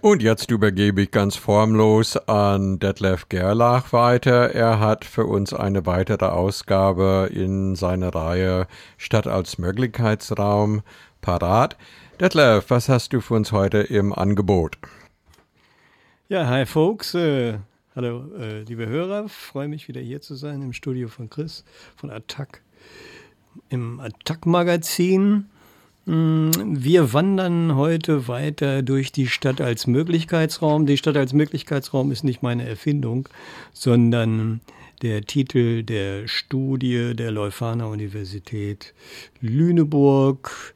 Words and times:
Und 0.00 0.22
jetzt 0.22 0.52
übergebe 0.52 1.02
ich 1.02 1.10
ganz 1.10 1.34
formlos 1.34 2.16
an 2.16 2.78
Detlef 2.78 3.28
Gerlach 3.28 3.92
weiter. 3.92 4.54
Er 4.54 4.78
hat 4.78 5.04
für 5.04 5.26
uns 5.26 5.52
eine 5.52 5.86
weitere 5.86 6.26
Ausgabe 6.26 7.28
in 7.32 7.74
seiner 7.74 8.14
Reihe 8.14 8.68
Stadt 8.96 9.26
als 9.26 9.58
Möglichkeitsraum 9.58 10.82
parat. 11.20 11.76
Detlef, 12.20 12.70
was 12.70 12.88
hast 12.88 13.12
du 13.12 13.20
für 13.20 13.34
uns 13.34 13.50
heute 13.50 13.78
im 13.78 14.12
Angebot? 14.12 14.78
Ja, 16.28 16.46
hi 16.46 16.64
folks. 16.64 17.14
Äh, 17.14 17.58
hallo, 17.96 18.24
äh, 18.38 18.60
liebe 18.60 18.86
Hörer. 18.86 19.28
Freue 19.28 19.66
mich 19.66 19.88
wieder 19.88 20.00
hier 20.00 20.20
zu 20.20 20.36
sein 20.36 20.62
im 20.62 20.72
Studio 20.72 21.08
von 21.08 21.28
Chris 21.28 21.64
von 21.96 22.10
Attack 22.10 22.62
im 23.68 23.98
Attack-Magazin. 23.98 25.46
Mm, 26.08 26.50
wir 26.54 27.12
wandern 27.12 27.76
heute 27.76 28.28
weiter 28.28 28.80
durch 28.80 29.12
die 29.12 29.26
Stadt 29.26 29.60
als 29.60 29.86
Möglichkeitsraum. 29.86 30.86
Die 30.86 30.96
Stadt 30.96 31.18
als 31.18 31.34
Möglichkeitsraum 31.34 32.10
ist 32.12 32.24
nicht 32.24 32.42
meine 32.42 32.66
Erfindung, 32.66 33.28
sondern 33.74 34.62
der 35.02 35.20
Titel 35.20 35.82
der 35.82 36.26
Studie 36.26 37.14
der 37.14 37.30
Leuphana 37.30 37.84
Universität 37.84 38.94
Lüneburg, 39.42 40.74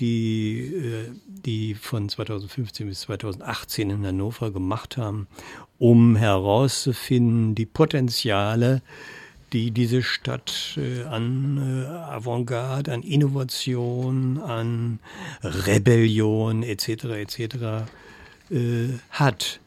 die, 0.00 0.60
äh, 0.60 1.12
die 1.26 1.74
von 1.74 2.10
2015 2.10 2.86
bis 2.86 3.00
2018 3.00 3.88
in 3.88 4.06
Hannover 4.06 4.50
gemacht 4.50 4.98
haben, 4.98 5.28
um 5.78 6.14
herauszufinden, 6.14 7.54
die 7.54 7.64
Potenziale 7.64 8.82
die 9.54 9.70
diese 9.70 10.02
Stadt 10.02 10.76
äh, 10.76 11.04
an 11.04 11.56
äh, 11.58 11.86
Avantgarde, 11.86 12.92
an 12.92 13.02
Innovation, 13.02 14.38
an 14.38 14.98
Rebellion 15.42 16.62
etc. 16.62 17.04
etc. 17.04 17.38
Äh, 18.50 18.88
hat. 19.10 19.60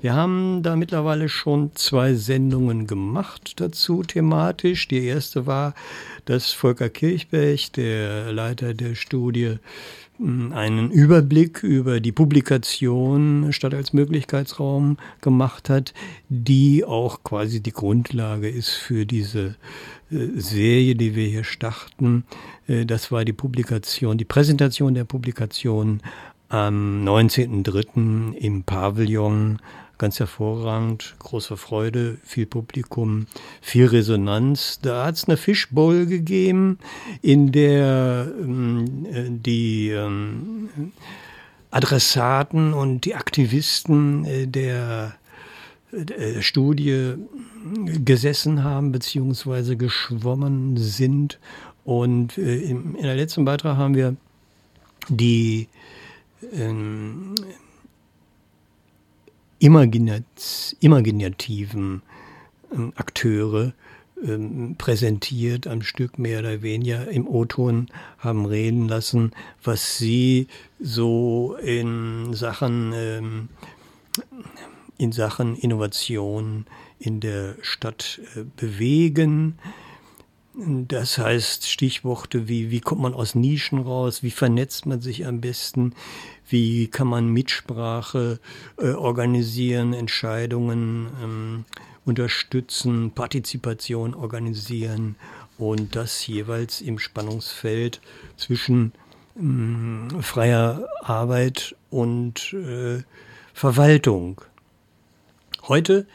Wir 0.00 0.14
haben 0.14 0.62
da 0.62 0.76
mittlerweile 0.76 1.28
schon 1.28 1.74
zwei 1.74 2.14
Sendungen 2.14 2.86
gemacht 2.86 3.54
dazu 3.56 4.04
thematisch. 4.04 4.86
Die 4.86 5.04
erste 5.04 5.46
war, 5.46 5.74
dass 6.24 6.52
Volker 6.52 6.88
Kirchberg, 6.88 7.72
der 7.72 8.32
Leiter 8.32 8.74
der 8.74 8.94
Studie, 8.94 9.56
einen 10.20 10.90
Überblick 10.90 11.62
über 11.62 12.00
die 12.00 12.12
Publikation 12.12 13.52
Stadt 13.52 13.74
als 13.74 13.92
Möglichkeitsraum 13.92 14.96
gemacht 15.20 15.70
hat, 15.70 15.94
die 16.28 16.84
auch 16.84 17.22
quasi 17.22 17.62
die 17.62 17.72
Grundlage 17.72 18.48
ist 18.48 18.70
für 18.70 19.06
diese 19.06 19.54
äh, 20.10 20.26
Serie, 20.34 20.96
die 20.96 21.14
wir 21.14 21.26
hier 21.26 21.44
starten. 21.44 22.24
Äh, 22.66 22.84
das 22.84 23.12
war 23.12 23.24
die 23.24 23.32
Publikation, 23.32 24.18
die 24.18 24.24
Präsentation 24.24 24.94
der 24.94 25.04
Publikation 25.04 26.00
am 26.48 27.04
19.03. 27.04 28.34
im 28.34 28.64
Pavillon 28.64 29.58
ganz 29.98 30.20
hervorragend, 30.20 31.16
große 31.18 31.56
Freude, 31.56 32.18
viel 32.24 32.46
Publikum, 32.46 33.26
viel 33.60 33.86
Resonanz. 33.86 34.78
Da 34.80 35.06
hat 35.06 35.16
es 35.16 35.24
eine 35.24 35.36
Fishbowl 35.36 36.06
gegeben, 36.06 36.78
in 37.20 37.52
der 37.52 38.32
ähm, 38.40 39.42
die 39.42 39.90
ähm, 39.90 40.92
Adressaten 41.70 42.72
und 42.72 43.04
die 43.04 43.14
Aktivisten 43.14 44.24
äh, 44.24 44.46
der 44.46 45.14
äh, 45.92 46.42
Studie 46.42 47.14
gesessen 48.04 48.62
haben 48.62 48.92
beziehungsweise 48.92 49.76
geschwommen 49.76 50.76
sind. 50.76 51.38
Und 51.84 52.38
äh, 52.38 52.56
in, 52.56 52.94
in 52.94 53.02
der 53.02 53.16
letzten 53.16 53.44
Beitrag 53.44 53.76
haben 53.76 53.94
wir 53.94 54.16
die 55.08 55.68
ähm, 56.52 57.34
imaginat 59.58 60.76
imaginativen 60.80 62.02
ähm, 62.72 62.92
Akteure 62.96 63.72
ähm, 64.24 64.74
präsentiert 64.76 65.66
am 65.66 65.82
Stück 65.82 66.18
mehr 66.18 66.40
oder 66.40 66.62
weniger 66.62 67.08
im 67.08 67.28
O-Ton 67.28 67.88
haben 68.18 68.46
reden 68.46 68.88
lassen, 68.88 69.32
was 69.62 69.96
sie 69.98 70.48
so 70.80 71.56
in 71.62 72.34
Sachen 72.34 72.92
ähm, 72.94 73.48
in 74.96 75.12
Sachen 75.12 75.54
Innovation 75.56 76.66
in 76.98 77.20
der 77.20 77.54
Stadt 77.62 78.20
äh, 78.34 78.42
bewegen. 78.56 79.58
Das 80.60 81.18
heißt 81.18 81.68
Stichworte 81.68 82.48
wie, 82.48 82.72
wie 82.72 82.80
kommt 82.80 83.00
man 83.00 83.14
aus 83.14 83.36
Nischen 83.36 83.78
raus, 83.78 84.24
wie 84.24 84.32
vernetzt 84.32 84.86
man 84.86 85.00
sich 85.00 85.24
am 85.24 85.40
besten, 85.40 85.94
wie 86.48 86.88
kann 86.88 87.06
man 87.06 87.28
Mitsprache 87.28 88.40
äh, 88.76 88.90
organisieren, 88.90 89.92
Entscheidungen 89.92 91.10
ähm, 91.22 91.64
unterstützen, 92.04 93.12
Partizipation 93.12 94.14
organisieren 94.14 95.14
und 95.58 95.94
das 95.94 96.26
jeweils 96.26 96.80
im 96.80 96.98
Spannungsfeld 96.98 98.00
zwischen 98.36 98.92
ähm, 99.38 100.08
freier 100.22 100.88
Arbeit 101.02 101.76
und 101.88 102.52
äh, 102.52 103.04
Verwaltung. 103.54 104.40
Heute 105.68 106.08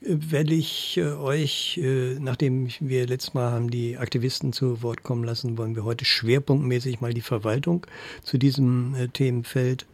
werde 0.00 0.54
ich 0.54 0.96
äh, 0.96 1.12
euch, 1.12 1.78
äh, 1.82 2.18
nachdem 2.18 2.68
wir 2.80 3.06
letztes 3.06 3.34
Mal 3.34 3.50
haben 3.52 3.70
die 3.70 3.98
Aktivisten 3.98 4.52
zu 4.52 4.82
Wort 4.82 5.02
kommen 5.02 5.24
lassen, 5.24 5.58
wollen 5.58 5.76
wir 5.76 5.84
heute 5.84 6.04
schwerpunktmäßig 6.04 7.00
mal 7.00 7.12
die 7.12 7.20
Verwaltung 7.20 7.86
zu 8.22 8.38
diesem 8.38 8.94
äh, 8.94 9.08
Themenfeld 9.08 9.86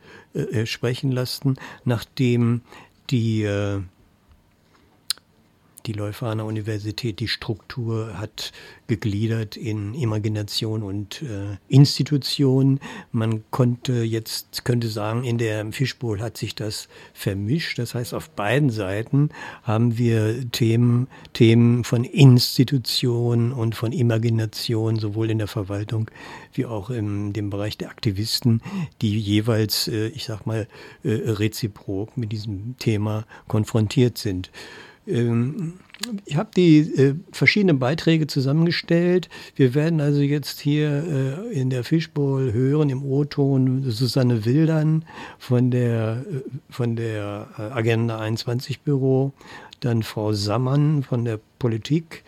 sprechen 0.65 1.13
lassen, 1.13 1.57
nachdem 1.87 2.61
die 3.09 3.49
die 5.87 5.93
Leuphana 5.93 6.43
Universität 6.43 7.21
die 7.21 7.29
Struktur 7.29 8.19
hat 8.19 8.53
gegliedert 8.89 9.57
in 9.57 9.95
Imagination 9.95 10.83
und 10.83 11.23
äh, 11.23 11.57
Institution. 11.69 12.81
Man 13.13 13.45
konnte 13.51 14.03
jetzt, 14.03 14.65
könnte 14.65 14.89
sagen, 14.89 15.25
in 15.25 15.39
der 15.39 15.73
Fischbowl 15.73 16.21
hat 16.21 16.37
sich 16.37 16.55
das 16.55 16.89
vermischt. 17.15 17.79
Das 17.79 17.95
heißt, 17.95 18.15
auf 18.15 18.31
beiden 18.31 18.71
Seiten 18.71 19.31
haben 19.63 19.99
wir 19.99 20.51
Themen, 20.51 21.09
Themen 21.33 21.85
von 21.85 22.05
Institution 22.05 23.53
und 23.53 23.75
von 23.75 23.93
Imagination, 23.93 24.97
sowohl 24.97 25.31
in 25.31 25.39
der 25.39 25.49
Verwaltung 25.49 26.11
wie 26.53 26.67
auch 26.67 26.91
in 26.91 27.33
dem 27.33 27.51
Bereich 27.51 27.79
der 27.79 27.91
Aktivisten, 27.91 28.61
die 29.03 29.19
jeweils, 29.19 29.89
äh, 29.89 30.09
ich 30.09 30.25
sag 30.25 30.47
mal, 30.47 30.69
äh, 31.03 31.11
reziprok 31.11 32.17
mit 32.17 32.33
diesem 32.33 32.77
Thema 32.79 33.25
konfrontiert 33.49 34.19
sind. 34.19 34.51
Ähm, 35.07 35.75
ich 36.25 36.37
habe 36.37 36.51
die 36.55 36.79
äh, 36.79 37.15
verschiedenen 37.33 37.79
Beiträge 37.79 38.27
zusammengestellt. 38.27 39.29
Wir 39.55 39.75
werden 39.75 40.01
also 40.01 40.21
jetzt 40.21 40.61
hier 40.61 41.49
äh, 41.51 41.59
in 41.59 41.71
der 41.71 41.85
Fishbowl 41.85 42.53
hören, 42.53 42.91
im 42.91 43.05
O-Ton, 43.05 43.91
Susanne 43.91 44.45
Wildern 44.45 45.05
von 45.39 45.71
der, 45.71 46.25
äh, 46.31 46.41
von 46.71 46.97
der 46.97 47.49
äh, 47.59 47.63
Agenda 47.63 48.19
21 48.19 48.81
Büro, 48.81 49.33
dann 49.81 50.03
Frau 50.03 50.33
Sammann 50.33 51.03
von 51.03 51.25
der 51.25 51.41
Politik, 51.59 52.25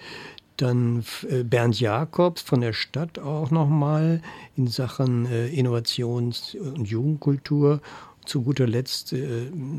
dann 0.56 1.04
äh, 1.28 1.42
Bernd 1.42 1.78
Jakobs 1.78 2.42
von 2.42 2.60
der 2.60 2.72
Stadt 2.72 3.18
auch 3.18 3.50
nochmal 3.50 4.22
in 4.56 4.66
Sachen 4.68 5.26
äh, 5.26 5.48
Innovations- 5.48 6.56
und 6.56 6.88
Jugendkultur. 6.88 7.80
Zu 8.24 8.42
guter 8.42 8.66
Letzt 8.66 9.14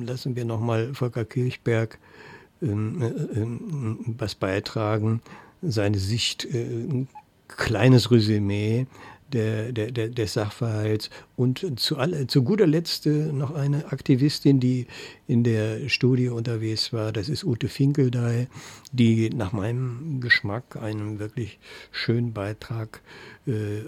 lassen 0.07 0.35
wir 0.35 0.43
nochmal 0.43 0.95
Volker 0.95 1.23
Kirchberg 1.23 1.93
äh, 1.93 2.19
was 2.61 4.35
beitragen, 4.35 5.21
seine 5.61 5.97
Sicht, 5.97 6.45
äh, 6.45 6.63
ein 6.63 7.07
kleines 7.47 8.11
Resümee 8.11 8.85
der, 9.33 9.71
der, 9.71 9.91
der, 9.91 10.09
des 10.09 10.33
Sachverhalts 10.33 11.09
und 11.35 11.79
zu, 11.79 11.97
all, 11.97 12.27
zu 12.27 12.43
guter 12.43 12.67
Letzt 12.67 13.05
äh, 13.05 13.31
noch 13.31 13.51
eine 13.51 13.91
Aktivistin, 13.91 14.59
die 14.59 14.87
in 15.27 15.43
der 15.43 15.89
Studie 15.89 16.29
unterwegs 16.29 16.91
war, 16.91 17.11
das 17.11 17.29
ist 17.29 17.43
Ute 17.43 17.67
Finkeldey, 17.67 18.47
die 18.91 19.29
nach 19.29 19.51
meinem 19.51 20.19
Geschmack 20.21 20.75
einen 20.75 21.19
wirklich 21.19 21.59
schönen 21.91 22.33
Beitrag 22.33 23.01
äh, 23.45 23.81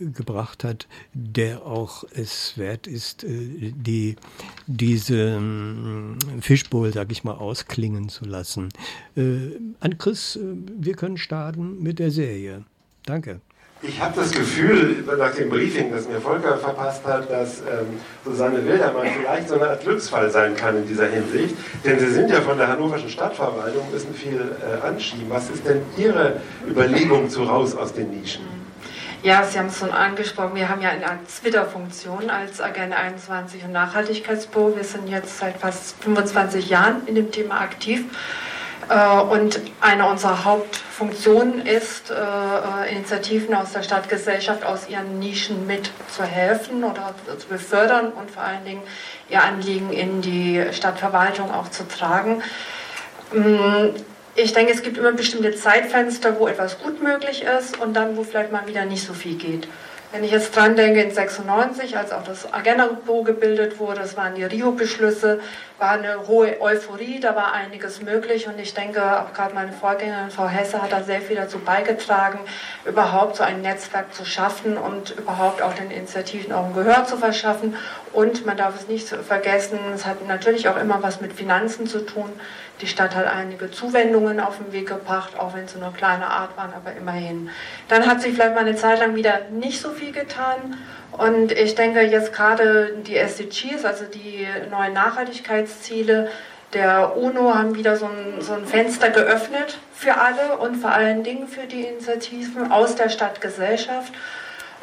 gebracht 0.00 0.64
hat, 0.64 0.86
der 1.12 1.64
auch 1.66 2.04
es 2.14 2.56
wert 2.56 2.86
ist, 2.86 3.24
äh, 3.24 3.72
die, 3.76 4.16
diese 4.66 5.38
äh, 5.38 6.40
Fishbowl, 6.40 6.92
sag 6.92 7.12
ich 7.12 7.24
mal, 7.24 7.34
ausklingen 7.34 8.08
zu 8.08 8.24
lassen. 8.24 8.70
Äh, 9.16 9.58
an 9.80 9.98
Chris, 9.98 10.36
äh, 10.36 10.40
wir 10.78 10.94
können 10.94 11.16
starten 11.16 11.82
mit 11.82 11.98
der 11.98 12.10
Serie. 12.10 12.64
Danke. 13.04 13.40
Ich 13.86 14.00
habe 14.00 14.18
das 14.18 14.30
Gefühl, 14.30 15.04
nach 15.18 15.34
dem 15.34 15.50
Briefing, 15.50 15.92
das 15.92 16.08
mir 16.08 16.18
Volker 16.18 16.56
verpasst 16.56 17.04
hat, 17.04 17.30
dass 17.30 17.60
ähm, 17.60 18.00
Susanne 18.24 18.64
Wildermann 18.64 19.06
vielleicht 19.20 19.48
so 19.48 19.56
eine 19.56 19.68
Art 19.68 19.82
Glücksfall 19.82 20.30
sein 20.30 20.56
kann 20.56 20.78
in 20.78 20.88
dieser 20.88 21.06
Hinsicht. 21.06 21.54
Denn 21.84 21.98
Sie 21.98 22.10
sind 22.10 22.30
ja 22.30 22.40
von 22.40 22.56
der 22.56 22.68
hannoverschen 22.68 23.10
Stadtverwaltung, 23.10 23.82
müssen 23.92 24.14
viel 24.14 24.40
äh, 24.40 24.86
anschieben. 24.86 25.26
Was 25.28 25.50
ist 25.50 25.66
denn 25.66 25.82
Ihre 25.98 26.40
Überlegung 26.66 27.28
zu 27.28 27.42
raus 27.42 27.76
aus 27.76 27.92
den 27.92 28.10
Nischen? 28.10 28.44
Ja, 29.22 29.44
Sie 29.44 29.58
haben 29.58 29.66
es 29.66 29.78
schon 29.78 29.90
angesprochen. 29.90 30.54
Wir 30.54 30.70
haben 30.70 30.80
ja 30.80 30.88
eine 30.88 31.18
Twitter-Funktion 31.42 32.30
als 32.30 32.62
Agenda 32.62 32.96
21 32.96 33.64
und 33.64 33.72
Nachhaltigkeitsbüro. 33.72 34.76
Wir 34.76 34.84
sind 34.84 35.08
jetzt 35.08 35.38
seit 35.38 35.58
fast 35.58 36.02
25 36.02 36.70
Jahren 36.70 37.06
in 37.06 37.16
dem 37.16 37.30
Thema 37.30 37.60
aktiv. 37.60 38.04
Äh, 38.88 39.20
und 39.20 39.60
eine 39.82 40.06
unserer 40.08 40.44
Hauptfunktionen 40.94 41.66
ist, 41.66 42.10
äh, 42.10 42.92
Initiativen 42.92 43.52
aus 43.54 43.72
der 43.72 43.82
Stadtgesellschaft 43.82 44.64
aus 44.64 44.88
ihren 44.88 45.18
Nischen 45.18 45.66
mit 45.66 45.90
zu 46.08 46.22
helfen 46.22 46.84
oder 46.84 47.14
zu 47.36 47.48
befördern 47.48 48.12
und 48.12 48.30
vor 48.30 48.44
allen 48.44 48.64
Dingen 48.64 48.82
ihr 49.28 49.42
Anliegen 49.42 49.92
in 49.92 50.22
die 50.22 50.64
Stadtverwaltung 50.70 51.52
auch 51.52 51.68
zu 51.68 51.88
tragen. 51.88 52.42
Mm, 53.32 53.96
ich 54.36 54.52
denke, 54.52 54.72
es 54.72 54.82
gibt 54.82 54.96
immer 54.96 55.10
bestimmte 55.10 55.56
Zeitfenster, 55.56 56.38
wo 56.38 56.46
etwas 56.46 56.78
gut 56.78 57.02
möglich 57.02 57.42
ist 57.42 57.80
und 57.80 57.94
dann, 57.94 58.16
wo 58.16 58.22
vielleicht 58.22 58.52
mal 58.52 58.68
wieder 58.68 58.84
nicht 58.84 59.04
so 59.04 59.14
viel 59.14 59.34
geht. 59.34 59.66
Wenn 60.14 60.22
ich 60.22 60.30
jetzt 60.30 60.54
dran 60.54 60.76
denke, 60.76 61.02
in 61.02 61.10
96, 61.10 61.98
als 61.98 62.12
auch 62.12 62.22
das 62.22 62.52
Agenda-Büro 62.52 63.24
gebildet 63.24 63.80
wurde, 63.80 63.98
das 63.98 64.16
waren 64.16 64.36
die 64.36 64.44
Rio-Beschlüsse, 64.44 65.40
war 65.80 65.90
eine 65.90 66.28
hohe 66.28 66.60
Euphorie, 66.60 67.18
da 67.18 67.34
war 67.34 67.52
einiges 67.52 68.00
möglich 68.00 68.46
und 68.46 68.56
ich 68.60 68.74
denke, 68.74 69.02
auch 69.02 69.32
gerade 69.34 69.56
meine 69.56 69.72
Vorgängerin 69.72 70.30
Frau 70.30 70.46
Hesse 70.46 70.80
hat 70.80 70.92
da 70.92 71.02
sehr 71.02 71.20
viel 71.20 71.34
dazu 71.34 71.58
beigetragen, 71.58 72.38
überhaupt 72.84 73.34
so 73.34 73.42
ein 73.42 73.60
Netzwerk 73.60 74.14
zu 74.14 74.24
schaffen 74.24 74.76
und 74.76 75.18
überhaupt 75.18 75.60
auch 75.62 75.74
den 75.74 75.90
Initiativen 75.90 76.52
auch 76.52 76.66
ein 76.66 76.74
Gehör 76.74 77.04
zu 77.04 77.16
verschaffen. 77.16 77.76
Und 78.12 78.46
man 78.46 78.56
darf 78.56 78.78
es 78.78 78.86
nicht 78.86 79.08
vergessen, 79.08 79.80
es 79.96 80.06
hat 80.06 80.24
natürlich 80.28 80.68
auch 80.68 80.80
immer 80.80 81.02
was 81.02 81.20
mit 81.20 81.32
Finanzen 81.32 81.88
zu 81.88 82.06
tun. 82.06 82.30
Die 82.80 82.86
Stadt 82.88 83.14
hat 83.14 83.26
einige 83.26 83.70
Zuwendungen 83.70 84.40
auf 84.40 84.58
den 84.58 84.72
Weg 84.72 84.88
gebracht, 84.88 85.38
auch 85.38 85.54
wenn 85.54 85.68
sie 85.68 85.78
nur 85.78 85.92
kleine 85.92 86.26
Art 86.26 86.56
waren, 86.56 86.72
aber 86.74 86.92
immerhin. 86.96 87.50
Dann 87.88 88.06
hat 88.06 88.20
sich 88.20 88.34
vielleicht 88.34 88.54
mal 88.54 88.60
eine 88.60 88.74
Zeit 88.74 88.98
lang 88.98 89.14
wieder 89.14 89.42
nicht 89.50 89.80
so 89.80 89.90
viel 89.90 90.12
getan. 90.12 90.76
Und 91.12 91.52
ich 91.52 91.76
denke 91.76 92.00
jetzt 92.00 92.32
gerade 92.32 92.92
die 93.06 93.16
SDGs, 93.16 93.84
also 93.84 94.04
die 94.06 94.48
neuen 94.70 94.92
Nachhaltigkeitsziele 94.92 96.28
der 96.72 97.16
UNO, 97.16 97.54
haben 97.54 97.76
wieder 97.76 97.96
so 97.96 98.06
ein, 98.06 98.40
so 98.40 98.54
ein 98.54 98.66
Fenster 98.66 99.10
geöffnet 99.10 99.78
für 99.94 100.16
alle 100.16 100.58
und 100.58 100.74
vor 100.74 100.90
allen 100.90 101.22
Dingen 101.22 101.46
für 101.46 101.66
die 101.68 101.82
Initiativen 101.82 102.72
aus 102.72 102.96
der 102.96 103.08
Stadtgesellschaft. 103.08 104.12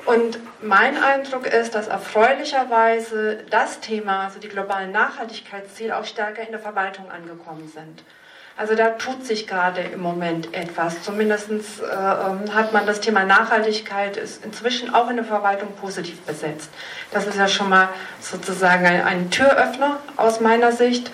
Und 0.06 0.40
mein 0.64 1.02
Eindruck 1.02 1.46
ist, 1.46 1.76
dass 1.76 1.88
erfreulicherweise 1.88 3.44
das 3.50 3.80
Thema, 3.80 4.26
also 4.26 4.40
die 4.40 4.50
globalen 4.50 4.92
Nachhaltigkeitsziele, 4.92 5.96
auch 5.96 6.06
stärker 6.06 6.42
in 6.42 6.52
der 6.52 6.60
Verwaltung 6.60 7.12
angekommen 7.12 7.72
sind. 7.74 8.04
Also 8.58 8.76
da 8.76 8.90
tut 8.90 9.26
sich 9.26 9.48
gerade 9.48 9.82
im 9.82 10.02
Moment 10.02 10.54
etwas. 10.54 11.02
Zumindest 11.04 11.50
äh, 11.50 11.54
ähm, 11.86 12.54
hat 12.54 12.74
man 12.74 12.86
das 12.86 13.00
Thema 13.00 13.24
Nachhaltigkeit 13.24 14.18
ist 14.18 14.44
inzwischen 14.44 14.94
auch 14.94 15.10
in 15.10 15.16
der 15.16 15.26
Verwaltung 15.26 15.70
positiv 15.80 16.20
besetzt. 16.22 16.70
Das 17.12 17.26
ist 17.26 17.38
ja 17.38 17.48
schon 17.48 17.70
mal 17.70 17.90
sozusagen 18.20 18.86
ein, 18.86 19.02
ein 19.04 19.32
Türöffner 19.32 19.98
aus 20.18 20.42
meiner 20.42 20.74
Sicht, 20.74 21.12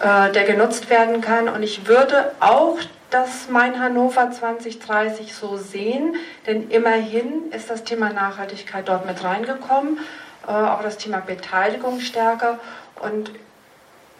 äh, 0.00 0.30
der 0.32 0.44
genutzt 0.44 0.90
werden 0.90 1.20
kann. 1.20 1.48
Und 1.48 1.62
ich 1.62 1.86
würde 1.86 2.32
auch 2.40 2.78
das 3.10 3.48
Mein 3.48 3.80
Hannover 3.80 4.30
2030 4.30 5.34
so 5.34 5.56
sehen, 5.56 6.16
denn 6.46 6.70
immerhin 6.70 7.50
ist 7.52 7.68
das 7.68 7.84
Thema 7.84 8.12
Nachhaltigkeit 8.12 8.88
dort 8.88 9.06
mit 9.06 9.22
reingekommen, 9.22 9.98
äh, 10.46 10.50
auch 10.50 10.82
das 10.82 10.96
Thema 10.96 11.18
Beteiligung 11.18 12.00
stärker. 12.00 12.58
Und 13.02 13.32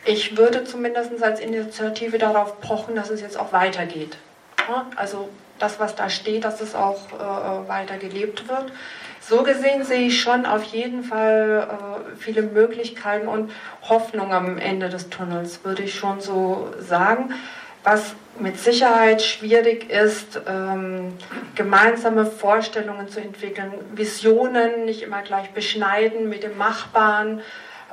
ich 0.04 0.36
würde 0.36 0.64
zumindest 0.64 1.22
als 1.22 1.40
Initiative 1.40 2.18
darauf 2.18 2.60
pochen, 2.60 2.94
dass 2.94 3.10
es 3.10 3.20
jetzt 3.20 3.38
auch 3.38 3.52
weitergeht. 3.52 4.16
Also 4.96 5.28
das, 5.58 5.80
was 5.80 5.94
da 5.94 6.08
steht, 6.08 6.44
dass 6.44 6.60
es 6.60 6.74
auch 6.74 7.00
äh, 7.12 7.68
weiter 7.68 7.96
gelebt 7.98 8.48
wird. 8.48 8.72
So 9.20 9.42
gesehen 9.42 9.84
sehe 9.84 10.06
ich 10.06 10.20
schon 10.20 10.46
auf 10.46 10.62
jeden 10.64 11.04
Fall 11.04 11.68
äh, 11.68 12.16
viele 12.16 12.42
Möglichkeiten 12.42 13.28
und 13.28 13.52
Hoffnung 13.82 14.32
am 14.32 14.58
Ende 14.58 14.88
des 14.88 15.10
Tunnels, 15.10 15.64
würde 15.64 15.82
ich 15.82 15.94
schon 15.94 16.20
so 16.20 16.72
sagen. 16.78 17.34
Was 17.82 18.14
mit 18.38 18.58
Sicherheit 18.58 19.22
schwierig 19.22 19.90
ist, 19.90 20.40
ähm, 20.46 21.16
gemeinsame 21.54 22.26
Vorstellungen 22.26 23.08
zu 23.08 23.20
entwickeln, 23.20 23.72
Visionen 23.92 24.84
nicht 24.84 25.02
immer 25.02 25.22
gleich 25.22 25.50
beschneiden 25.50 26.28
mit 26.28 26.42
dem 26.42 26.56
Machbaren. 26.58 27.40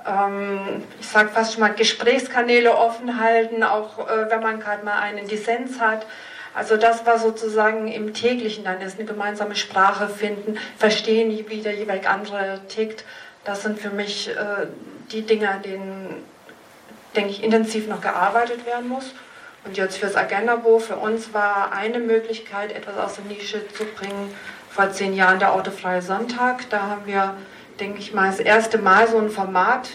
Ähm, 0.06 0.84
ich 1.00 1.08
sage 1.08 1.30
fast 1.30 1.54
schon 1.54 1.62
mal 1.62 1.74
Gesprächskanäle 1.74 2.76
offen 2.76 3.20
halten, 3.20 3.64
auch 3.64 4.08
äh, 4.10 4.30
wenn 4.30 4.42
man 4.42 4.60
gerade 4.60 4.84
mal 4.84 5.00
einen 5.00 5.28
Dissens 5.28 5.80
hat. 5.80 6.06
Also 6.54 6.76
das 6.76 7.06
war 7.06 7.20
sozusagen 7.20 7.88
im 7.88 8.14
täglichen 8.14 8.64
dann 8.64 8.82
ist, 8.82 8.98
eine 8.98 9.08
gemeinsame 9.08 9.56
Sprache 9.56 10.10
finden, 10.10 10.58
verstehen, 10.78 11.46
wie 11.50 11.62
der 11.62 11.76
jeweilig 11.76 12.10
andere 12.10 12.62
tickt. 12.68 13.06
Das 13.46 13.64
sind 13.64 13.80
für 13.80 13.92
mich 13.92 14.30
äh, 14.30 14.68
die 15.12 15.22
Dinge, 15.22 15.50
an 15.50 15.62
denen, 15.62 16.24
denke 17.16 17.30
ich, 17.30 17.44
intensiv 17.44 17.88
noch 17.88 18.02
gearbeitet 18.02 18.66
werden 18.66 18.90
muss. 18.90 19.14
Und 19.66 19.76
jetzt 19.78 19.98
fürs 19.98 20.16
Agenda-Buch, 20.16 20.82
für 20.82 20.96
uns 20.96 21.34
war 21.34 21.72
eine 21.74 22.00
Möglichkeit, 22.00 22.72
etwas 22.72 22.98
aus 22.98 23.16
der 23.16 23.26
Nische 23.26 23.68
zu 23.70 23.84
bringen, 23.86 24.34
vor 24.70 24.92
zehn 24.92 25.14
Jahren 25.14 25.40
der 25.40 25.54
autofreie 25.54 26.02
Sonntag. 26.02 26.70
Da 26.70 26.84
haben 26.84 27.06
wir, 27.06 27.36
denke 27.80 28.00
ich 28.00 28.14
mal, 28.14 28.28
das 28.28 28.40
erste 28.40 28.78
Mal 28.78 29.08
so 29.08 29.18
ein 29.18 29.30
Format 29.30 29.90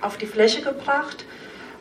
auf 0.00 0.16
die 0.16 0.26
Fläche 0.26 0.62
gebracht. 0.62 1.24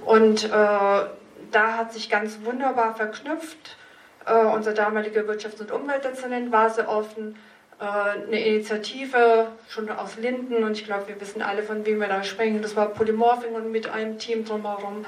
Und 0.05 0.45
äh, 0.45 0.47
da 0.49 1.77
hat 1.77 1.93
sich 1.93 2.09
ganz 2.09 2.39
wunderbar 2.43 2.95
verknüpft. 2.95 3.77
Äh, 4.25 4.33
unser 4.33 4.73
damaliger 4.73 5.21
Wirtschafts- 5.21 5.61
und 5.61 5.71
Umweltdezernent 5.71 6.51
war 6.51 6.69
sehr 6.69 6.89
offen. 6.89 7.37
Äh, 7.79 8.27
eine 8.27 8.39
Initiative 8.39 9.47
schon 9.69 9.89
aus 9.89 10.17
Linden 10.17 10.63
und 10.63 10.73
ich 10.73 10.85
glaube, 10.85 11.07
wir 11.07 11.19
wissen 11.19 11.41
alle, 11.41 11.63
von 11.63 11.85
wem 11.85 11.99
wir 11.99 12.07
da 12.07 12.23
sprechen. 12.23 12.61
Das 12.61 12.75
war 12.75 12.87
Polymorphing 12.87 13.53
und 13.53 13.71
mit 13.71 13.89
einem 13.89 14.17
Team 14.17 14.45
drumherum. 14.45 15.05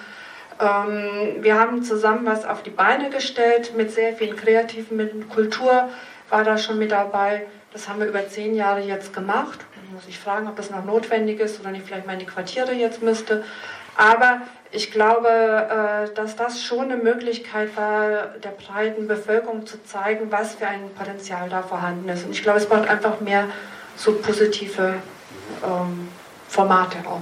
Ähm, 0.60 1.44
wir 1.44 1.60
haben 1.60 1.84
zusammen 1.84 2.26
was 2.26 2.46
auf 2.46 2.64
die 2.64 2.70
Beine 2.70 3.10
gestellt 3.10 3.74
mit 3.76 3.92
sehr 3.92 4.14
vielen 4.14 4.36
kreativen 4.36 4.98
Mitteln. 4.98 5.28
Kultur 5.30 5.90
war 6.30 6.44
da 6.44 6.58
schon 6.58 6.80
mit 6.80 6.92
dabei. 6.92 7.46
Das 7.74 7.90
haben 7.90 8.00
wir 8.00 8.08
über 8.08 8.28
zehn 8.28 8.56
Jahre 8.56 8.82
jetzt 8.82 9.14
gemacht. 9.14 9.60
Ich 9.84 9.92
muss 9.92 10.04
ich 10.08 10.18
fragen, 10.18 10.48
ob 10.48 10.56
das 10.56 10.70
noch 10.72 10.86
notwendig 10.86 11.40
ist 11.40 11.60
oder 11.60 11.72
nicht 11.72 11.86
vielleicht 11.86 12.08
mal 12.08 12.14
in 12.14 12.20
die 12.20 12.26
Quartiere 12.26 12.74
jetzt 12.74 13.02
müsste. 13.02 13.44
Aber 13.98 14.42
ich 14.72 14.92
glaube, 14.92 15.28
äh, 15.30 16.14
dass 16.16 16.36
das 16.36 16.62
schon 16.62 16.92
eine 16.92 16.98
Möglichkeit 16.98 17.76
war, 17.78 18.28
der 18.44 18.50
breiten 18.50 19.08
Bevölkerung 19.08 19.66
zu 19.66 19.84
zeigen, 19.84 20.32
was 20.32 20.56
für 20.56 20.68
ein 20.68 20.90
Potenzial 20.98 21.50
da 21.50 21.62
vorhanden 21.62 22.10
ist. 22.10 22.26
Und 22.26 22.32
ich 22.32 22.44
glaube, 22.44 22.60
es 22.60 22.66
braucht 22.66 22.88
einfach 22.88 23.22
mehr 23.22 23.48
so 23.96 24.14
positive 24.14 24.96
ähm, 25.64 26.10
Formate 26.48 26.98
auch. 27.06 27.22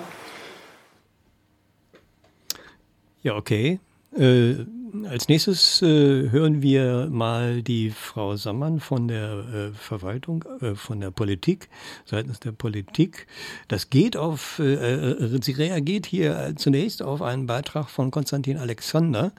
Ja, 3.23 3.37
okay. 3.37 3.79
Äh, 4.17 4.65
als 5.09 5.27
nächstes 5.27 5.81
äh, 5.81 6.29
hören 6.29 6.61
wir 6.61 7.07
mal 7.09 7.63
die 7.63 7.89
Frau 7.89 8.35
Sammann 8.35 8.79
von 8.79 9.07
der 9.07 9.31
äh, 9.31 9.71
Verwaltung, 9.73 10.43
äh, 10.61 10.75
von 10.75 10.99
der 10.99 11.09
Politik, 11.09 11.69
seitens 12.05 12.41
der 12.41 12.51
Politik. 12.51 13.27
Das 13.69 13.89
geht 13.89 14.17
auf, 14.17 14.59
äh, 14.59 14.73
äh, 14.73 15.39
sie 15.41 15.53
reagiert 15.53 16.05
hier 16.05 16.53
zunächst 16.57 17.01
auf 17.01 17.21
einen 17.21 17.47
Beitrag 17.47 17.89
von 17.89 18.11
Konstantin 18.11 18.57
Alexander 18.57 19.31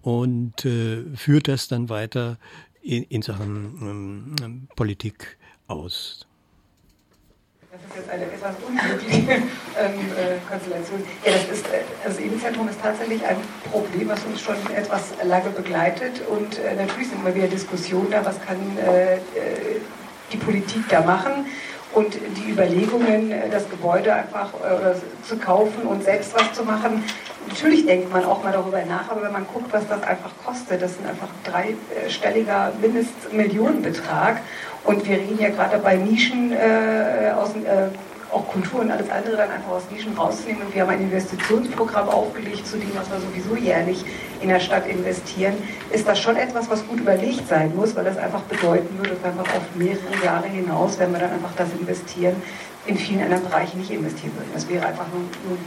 und 0.00 0.62
führt 0.62 1.46
das 1.46 1.68
dann 1.68 1.88
weiter 1.88 2.36
in, 2.82 3.04
in 3.04 3.22
Sachen 3.22 4.34
ähm, 4.42 4.68
Politik 4.74 5.38
aus. 5.68 6.26
Das 7.88 7.98
ist 7.98 8.06
jetzt 8.06 8.10
eine 8.10 8.24
etwas 8.24 8.54
unglückliche 8.66 9.32
ähm, 9.32 9.44
äh, 10.16 10.38
Konstellation. 10.48 11.04
Ja, 11.24 11.32
das 11.32 11.58
ist, 11.58 11.66
äh, 11.66 11.80
das 12.04 12.16
Innenzentrum 12.18 12.68
ist 12.68 12.80
tatsächlich 12.80 13.24
ein 13.24 13.36
Problem, 13.70 14.08
was 14.08 14.22
uns 14.24 14.40
schon 14.40 14.56
etwas 14.74 15.12
lange 15.22 15.50
begleitet. 15.50 16.22
Und 16.28 16.58
äh, 16.58 16.74
natürlich 16.74 17.08
sind 17.08 17.20
immer 17.20 17.34
wieder 17.34 17.48
Diskussionen 17.48 18.10
da, 18.10 18.24
was 18.24 18.40
kann 18.40 18.56
äh, 18.78 19.16
äh 19.16 19.20
die 20.32 20.38
Politik 20.38 20.88
da 20.88 21.02
machen. 21.02 21.46
Und 21.92 22.14
die 22.14 22.50
Überlegungen, 22.50 23.30
äh, 23.30 23.50
das 23.50 23.68
Gebäude 23.68 24.14
einfach 24.14 24.50
zu 25.28 25.36
kaufen 25.36 25.82
und 25.82 26.04
selbst 26.04 26.32
was 26.34 26.52
zu 26.54 26.64
machen, 26.64 27.04
natürlich 27.48 27.86
denkt 27.86 28.12
man 28.12 28.24
auch 28.24 28.42
mal 28.42 28.52
darüber 28.52 28.84
nach, 28.84 29.10
aber 29.10 29.22
wenn 29.22 29.32
man 29.32 29.46
guckt, 29.46 29.72
was 29.72 29.86
das 29.88 30.02
einfach 30.02 30.30
kostet, 30.44 30.82
das 30.82 30.94
sind 30.94 31.06
einfach 31.06 31.28
dreistelliger 31.44 32.72
Mindestmillionenbetrag. 32.80 34.40
Und 34.84 35.06
wir 35.06 35.16
reden 35.16 35.38
ja 35.38 35.50
gerade 35.50 35.78
bei 35.78 35.96
Nischen 35.96 36.52
äh, 36.52 37.30
aus, 37.36 37.50
äh, 37.50 37.88
auch 38.32 38.48
Kultur 38.48 38.80
und 38.80 38.90
alles 38.90 39.10
andere 39.10 39.36
dann 39.36 39.50
einfach 39.50 39.72
aus 39.72 39.82
Nischen 39.90 40.16
rauszunehmen. 40.16 40.62
Und 40.62 40.74
wir 40.74 40.82
haben 40.82 40.90
ein 40.90 41.02
Investitionsprogramm 41.02 42.08
aufgelegt 42.08 42.66
zu 42.66 42.78
dem, 42.78 42.90
was 42.94 43.08
wir 43.10 43.20
sowieso 43.20 43.56
jährlich 43.56 44.04
in 44.40 44.48
der 44.48 44.58
Stadt 44.58 44.86
investieren. 44.86 45.54
Ist 45.90 46.08
das 46.08 46.18
schon 46.18 46.36
etwas, 46.36 46.68
was 46.70 46.86
gut 46.86 47.00
überlegt 47.00 47.46
sein 47.48 47.74
muss, 47.76 47.94
weil 47.94 48.04
das 48.04 48.16
einfach 48.16 48.40
bedeuten 48.42 48.98
würde, 48.98 49.10
dass 49.10 49.24
einfach 49.24 49.54
auf 49.54 49.62
mehrere 49.74 50.24
Jahre 50.24 50.48
hinaus, 50.48 50.98
wenn 50.98 51.12
wir 51.12 51.20
dann 51.20 51.32
einfach 51.32 51.52
das 51.56 51.68
investieren, 51.78 52.36
in 52.86 52.96
vielen 52.98 53.22
anderen 53.22 53.44
Bereichen 53.44 53.78
nicht 53.78 53.90
investieren 53.90 54.32
würden. 54.36 54.50
Das 54.52 54.68
wäre 54.68 54.86
einfach 54.86 55.06
nur, 55.12 55.22
nur, 55.46 55.58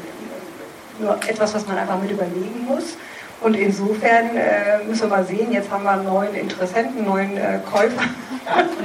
nur 1.00 1.16
etwas, 1.28 1.54
was 1.54 1.68
man 1.68 1.78
einfach 1.78 2.00
mit 2.02 2.12
überlegen 2.12 2.66
muss. 2.68 2.98
Und 3.42 3.54
insofern 3.54 4.36
äh, 4.38 4.84
müssen 4.88 5.02
wir 5.04 5.18
mal 5.18 5.26
sehen, 5.26 5.52
jetzt 5.52 5.70
haben 5.70 5.84
wir 5.84 5.92
einen 5.92 6.06
neuen 6.06 6.34
Interessenten, 6.34 7.04
neuen 7.06 7.38
äh, 7.38 7.60
Käufer. 7.70 8.02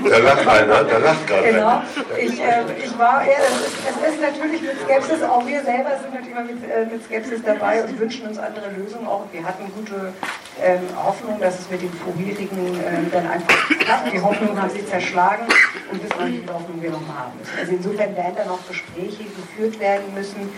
Da 0.09 0.19
lacht 0.19 0.47
einer, 0.49 0.85
da 0.85 0.99
lacht 0.99 1.27
gerade 1.27 1.43
Genau. 1.49 1.69
einer. 1.69 1.85
Ich, 2.19 2.41
äh, 2.41 2.65
ich 2.85 2.99
war, 2.99 3.23
ja, 3.25 3.35
das 3.39 3.61
ist, 3.69 3.77
das 3.87 4.13
ist 4.13 4.21
natürlich 4.21 4.61
mit 4.63 4.73
Skepsis, 4.83 5.23
auch 5.23 5.47
wir 5.47 5.63
selber 5.63 5.91
sind 6.03 6.13
natürlich 6.13 6.33
immer 6.33 6.43
mit, 6.45 6.65
äh, 6.65 6.87
mit 6.93 7.05
Skepsis 7.05 7.41
dabei 7.45 7.85
und 7.85 7.99
wünschen 7.99 8.27
uns 8.27 8.39
andere 8.39 8.71
Lösungen. 8.77 9.07
Auch 9.07 9.23
wir 9.33 9.45
hatten 9.45 9.71
gute 9.75 10.13
ähm, 10.63 10.81
Hoffnung, 10.97 11.39
dass 11.41 11.61
es 11.61 11.71
mit 11.71 11.81
den 11.83 11.93
vorherigen 11.93 12.81
ähm, 12.85 13.11
dann 13.13 13.31
einfach 13.31 13.69
klappt. 13.79 14.13
Die 14.13 14.21
Hoffnungen 14.21 14.61
haben 14.61 14.71
sich 14.71 14.87
zerschlagen 14.87 15.45
und 15.93 16.03
wissen 16.03 16.25
nicht, 16.25 16.35
wie 16.35 16.41
viele 16.41 16.55
Hoffnungen 16.55 16.83
wir 16.83 16.91
noch 16.91 17.09
haben 17.09 17.33
müssen. 17.39 17.53
Also 17.59 17.73
insofern 17.73 18.17
werden 18.17 18.35
da 18.37 18.45
noch 18.47 18.67
Gespräche 18.69 19.25
geführt 19.25 19.79
werden 19.79 20.13
müssen 20.15 20.51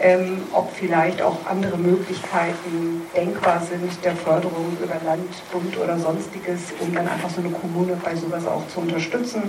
ähm, 0.00 0.42
ob 0.52 0.70
vielleicht 0.72 1.22
auch 1.22 1.38
andere 1.46 1.76
Möglichkeiten 1.78 3.02
denkbar 3.16 3.60
sind 3.60 4.04
der 4.04 4.14
Förderung 4.14 4.76
über 4.82 4.96
Land, 5.04 5.30
Bund 5.52 5.78
oder 5.78 5.98
sonstiges, 5.98 6.60
um 6.80 6.94
dann 6.94 7.08
einfach 7.08 7.30
so 7.30 7.40
eine 7.40 7.50
Kommune 7.50 7.98
bei 8.04 8.14
sowas 8.14 8.46
auch 8.46 8.66
zu 8.68 8.80
unterstützen. 8.80 9.42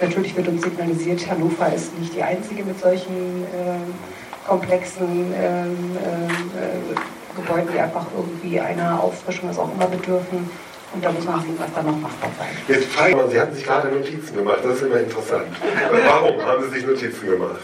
Natürlich 0.00 0.36
wird 0.36 0.48
uns 0.48 0.62
signalisiert, 0.62 1.28
Hannover 1.30 1.72
ist 1.72 1.96
nicht 1.98 2.14
die 2.14 2.22
einzige 2.22 2.64
mit 2.64 2.80
solchen 2.80 3.46
ähm, 3.54 3.94
komplexen 4.46 5.32
ähm, 5.36 5.96
äh, 5.96 7.36
Gebäuden, 7.36 7.68
die 7.72 7.78
einfach 7.78 8.06
irgendwie 8.16 8.60
einer 8.60 9.02
Auffrischung, 9.02 9.48
was 9.48 9.58
auch 9.58 9.72
immer 9.72 9.86
bedürfen. 9.86 10.50
Und 10.94 11.02
da 11.02 11.10
muss 11.10 11.24
man 11.24 11.40
sehen, 11.40 11.54
was 11.58 11.72
da 11.72 11.82
noch 11.82 11.98
machbar 11.98 12.30
sein. 12.38 12.48
Jetzt 12.68 12.86
frage 12.88 13.10
ich 13.10 13.16
mal, 13.16 13.30
Sie 13.30 13.40
hatten 13.40 13.54
sich 13.54 13.64
gerade 13.64 13.88
Notizen 13.88 14.36
gemacht, 14.36 14.58
das 14.62 14.76
ist 14.76 14.82
immer 14.82 15.00
interessant. 15.00 15.46
Warum 16.06 16.44
haben 16.44 16.64
Sie 16.64 16.70
sich 16.70 16.86
Notizen 16.86 17.30
gemacht? 17.30 17.60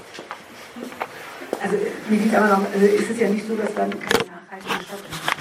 Also 1.62 1.77
mir 2.09 2.19
geht 2.19 2.35
aber 2.35 2.49
noch, 2.49 2.73
also 2.73 2.87
ist 2.87 3.11
es 3.11 3.19
ja 3.19 3.29
nicht 3.29 3.47
so, 3.47 3.57
dass 3.57 3.75
dann 3.75 3.91
keine 3.91 4.25
nachhaltige 4.31 4.85
Stadt 4.85 5.03
entsteht. 5.05 5.38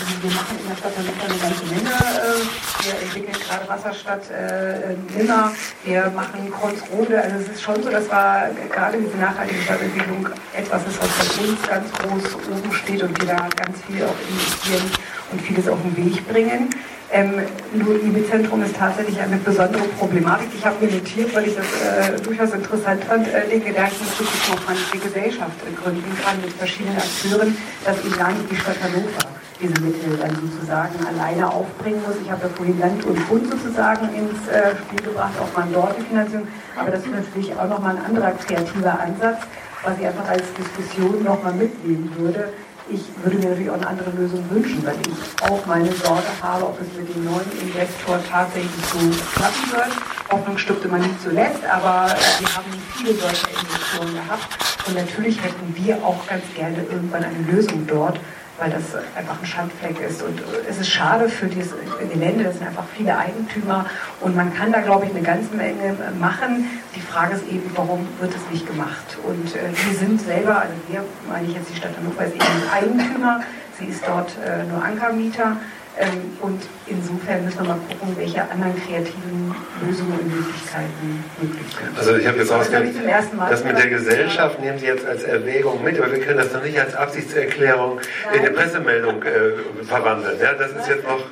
Also 0.00 0.22
wir 0.22 0.30
machen 0.30 0.58
in 0.58 0.68
der 0.68 0.76
Stadt 0.76 0.92
Hannover 0.96 1.24
eine 1.24 1.38
ganze 1.38 1.64
Menge. 1.66 1.90
Äh, 1.90 2.84
wir 2.84 2.94
entwickeln 3.00 3.36
gerade 3.46 3.68
Wasserstadt 3.68 4.30
äh, 4.30 5.16
Nimmer, 5.16 5.52
wir 5.84 6.10
machen 6.10 6.50
Kreuzrode. 6.50 7.22
Also 7.22 7.36
es 7.36 7.48
ist 7.48 7.62
schon 7.62 7.82
so, 7.82 7.90
dass 7.90 8.08
wir 8.10 8.50
gerade 8.72 8.98
diese 8.98 9.16
nachhaltige 9.16 9.62
Stadtentwicklung 9.62 10.28
etwas 10.56 10.82
ist, 10.86 11.00
was 11.00 11.10
bei 11.18 11.44
uns 11.44 11.62
ganz 11.62 11.92
groß 11.92 12.34
oben 12.50 12.72
steht 12.72 13.02
und 13.02 13.20
wir 13.20 13.28
da 13.28 13.48
ganz 13.56 13.78
viel 13.86 14.02
auch 14.02 14.18
investieren 14.28 14.90
und 15.30 15.40
vieles 15.40 15.68
auf 15.68 15.78
den 15.82 15.96
Weg 15.96 16.26
bringen. 16.28 16.70
Ähm, 17.12 17.42
nur 17.74 17.96
IB-Zentrum 17.96 18.62
ist 18.62 18.74
tatsächlich 18.74 19.20
eine 19.20 19.36
besondere 19.36 19.84
Problematik. 19.98 20.48
Ich 20.56 20.64
habe 20.64 20.82
mir 20.82 20.92
notiert, 20.92 21.34
weil 21.34 21.46
ich 21.46 21.54
das 21.54 21.66
äh, 21.66 22.18
durchaus 22.22 22.54
interessant 22.54 23.04
fand, 23.04 23.28
äh, 23.28 23.46
den 23.50 23.62
Gedanken, 23.62 23.98
dass 24.00 24.66
man 24.66 24.76
eine 24.76 25.00
Gesellschaft 25.00 25.52
äh, 25.60 25.74
gründen 25.76 26.16
kann 26.24 26.40
mit 26.40 26.54
verschiedenen 26.54 26.96
Akteuren, 26.96 27.54
dass 27.84 28.02
eben 28.02 28.16
gar 28.16 28.32
nicht 28.32 28.50
die 28.50 28.56
Stadt 28.56 28.76
Hannover 28.82 29.28
diese 29.60 29.78
Mittel 29.82 30.16
dann 30.16 30.34
sozusagen 30.40 31.06
alleine 31.06 31.52
aufbringen 31.52 32.00
muss. 32.06 32.16
Ich 32.24 32.30
habe 32.30 32.44
ja 32.44 32.48
vorhin 32.48 32.80
Land 32.80 33.04
und 33.04 33.28
Bund 33.28 33.46
sozusagen 33.50 34.08
ins 34.14 34.48
äh, 34.48 34.74
Spiel 34.74 35.02
gebracht, 35.02 35.34
auch 35.38 35.54
mal 35.54 35.68
dort 35.70 35.98
die 35.98 36.04
Finanzierung. 36.04 36.48
Aber 36.80 36.90
das 36.90 37.04
ist 37.04 37.12
natürlich 37.12 37.54
auch 37.54 37.68
nochmal 37.68 37.96
ein 37.96 38.04
anderer 38.06 38.32
kreativer 38.32 38.98
Ansatz, 38.98 39.42
was 39.84 39.98
ich 40.00 40.06
einfach 40.06 40.28
als 40.30 40.44
Diskussion 40.54 41.22
nochmal 41.22 41.52
mitnehmen 41.52 42.10
würde 42.16 42.48
ich 42.90 43.00
würde 43.22 43.38
mir 43.38 43.50
natürlich 43.50 43.70
auch 43.70 43.74
eine 43.74 43.86
andere 43.86 44.10
Lösung 44.10 44.44
wünschen, 44.50 44.84
weil 44.84 44.96
ich 45.00 45.50
auch 45.50 45.64
meine 45.66 45.92
Sorge 45.92 46.26
habe, 46.42 46.66
ob 46.66 46.78
es 46.80 46.98
mit 46.98 47.14
dem 47.14 47.24
neuen 47.24 47.50
Investor 47.60 48.18
tatsächlich 48.28 48.70
so 48.92 48.98
klappen 49.34 49.72
wird. 49.72 50.30
Hoffnung 50.30 50.58
stirbt 50.58 50.84
immer 50.84 50.98
nicht 50.98 51.22
zuletzt, 51.22 51.64
aber 51.64 52.14
wir 52.38 52.56
haben 52.56 52.72
viele 52.96 53.14
solche 53.14 53.46
Investitionen 53.48 54.14
gehabt 54.14 54.48
und 54.86 54.96
natürlich 54.96 55.42
hätten 55.42 55.74
wir 55.76 55.96
auch 56.04 56.26
ganz 56.26 56.44
gerne 56.54 56.78
irgendwann 56.90 57.24
eine 57.24 57.38
Lösung 57.50 57.86
dort, 57.86 58.18
weil 58.58 58.70
das 58.70 58.94
einfach 59.16 59.40
ein 59.40 59.46
Schandfleck 59.46 60.00
ist. 60.00 60.22
Und 60.22 60.40
es 60.68 60.78
ist 60.78 60.88
schade 60.88 61.28
für 61.28 61.46
dieses 61.46 61.72
Gelände, 62.12 62.44
das 62.44 62.58
sind 62.58 62.66
einfach 62.66 62.84
viele 62.96 63.16
Eigentümer 63.16 63.86
und 64.20 64.36
man 64.36 64.54
kann 64.54 64.72
da, 64.72 64.80
glaube 64.80 65.06
ich, 65.06 65.10
eine 65.12 65.22
ganze 65.22 65.54
Menge 65.54 65.96
machen. 66.18 66.68
Die 66.94 67.00
Frage 67.00 67.34
ist 67.34 67.46
eben, 67.48 67.70
warum 67.74 68.06
wird 68.20 68.34
es 68.34 68.50
nicht 68.50 68.66
gemacht? 68.66 69.18
Und 69.24 69.54
äh, 69.56 69.70
wir 69.72 69.98
sind 69.98 70.20
selber, 70.20 70.60
also 70.60 70.74
wir, 70.88 71.04
meine 71.28 71.48
ich 71.48 71.54
jetzt 71.54 71.70
die 71.70 71.76
Stadt 71.76 71.92
Hannover, 71.96 72.24
ist 72.24 72.34
eben 72.34 72.44
Eigentümer, 72.72 73.40
sie 73.78 73.86
ist 73.86 74.02
dort 74.06 74.30
äh, 74.44 74.64
nur 74.64 74.84
Ankermieter. 74.84 75.56
Ähm, 75.98 76.36
und 76.40 76.62
insofern 76.86 77.44
müssen 77.44 77.58
wir 77.58 77.68
mal 77.68 77.78
gucken, 77.88 78.16
welche 78.16 78.42
anderen 78.42 78.74
kreativen 78.82 79.54
Lösungen 79.86 80.18
und 80.18 80.36
Möglichkeiten 80.36 81.24
möglich 81.38 81.66
sind. 81.68 81.98
Also 81.98 82.16
ich 82.16 82.26
habe 82.26 82.38
jetzt 82.38 82.50
rausgehört, 82.50 82.86
das, 83.50 83.64
mit 83.64 83.78
der 83.78 83.88
Gesellschaft 83.88 84.58
nehmen 84.60 84.78
Sie 84.78 84.86
jetzt 84.86 85.04
als 85.04 85.22
Erwägung 85.24 85.84
mit, 85.84 86.00
aber 86.00 86.10
wir 86.10 86.20
können 86.20 86.38
das 86.38 86.52
noch 86.52 86.62
nicht 86.62 86.80
als 86.80 86.94
Absichtserklärung 86.94 88.00
in 88.32 88.40
eine 88.40 88.50
Pressemeldung 88.50 89.22
äh, 89.22 89.84
verwandeln. 89.84 90.38
Ja, 90.40 90.54
das 90.54 90.72
ist 90.72 90.88
jetzt 90.88 91.04
noch 91.04 91.24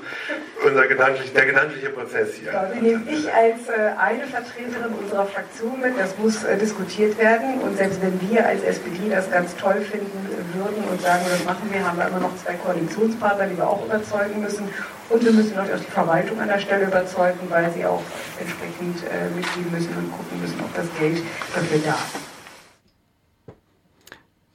unser 0.71 0.87
gedanklich, 0.87 1.33
der 1.33 1.47
gedankliche 1.47 1.91
Prozess 1.91 2.35
hier. 2.35 2.53
Ja, 2.53 2.65
den 2.65 2.83
nehme 2.83 3.03
ich 3.11 3.33
als 3.33 3.69
äh, 3.69 3.93
eine 3.99 4.25
Vertreterin 4.25 4.95
unserer 5.03 5.27
Fraktion 5.27 5.81
mit. 5.81 5.99
Das 5.99 6.17
muss 6.19 6.45
äh, 6.45 6.57
diskutiert 6.57 7.19
werden. 7.19 7.61
Und 7.61 7.77
selbst 7.77 8.01
wenn 8.03 8.21
wir 8.31 8.47
als 8.47 8.63
SPD 8.63 9.11
das 9.11 9.31
ganz 9.31 9.57
toll 9.57 9.81
finden 9.81 10.29
würden 10.55 10.85
und 10.91 11.01
sagen, 11.01 11.25
das 11.31 11.45
machen 11.45 11.69
wir, 11.71 11.87
haben 11.87 11.99
wir 11.99 12.09
immer 12.09 12.21
noch 12.21 12.37
zwei 12.37 12.55
Koalitionspartner, 12.55 13.47
die 13.47 13.57
wir 13.57 13.69
auch 13.69 13.85
überzeugen 13.85 14.41
müssen. 14.41 14.69
Und 15.09 15.25
wir 15.25 15.33
müssen 15.33 15.55
natürlich 15.55 15.81
auch 15.81 15.85
die 15.85 15.93
Verwaltung 15.93 16.41
an 16.41 16.49
der 16.49 16.61
Stelle 16.61 16.87
überzeugen, 16.87 17.41
weil 17.49 17.71
sie 17.73 17.85
auch 17.85 18.03
entsprechend 18.39 19.03
äh, 19.05 19.29
mitgehen 19.35 19.71
müssen 19.73 19.95
und 19.97 20.13
gucken 20.13 20.41
müssen, 20.41 20.61
ob 20.61 20.75
das 20.75 20.87
Geld 20.99 21.23
dafür 21.55 21.79
da 21.85 21.95
ist. 21.95 22.31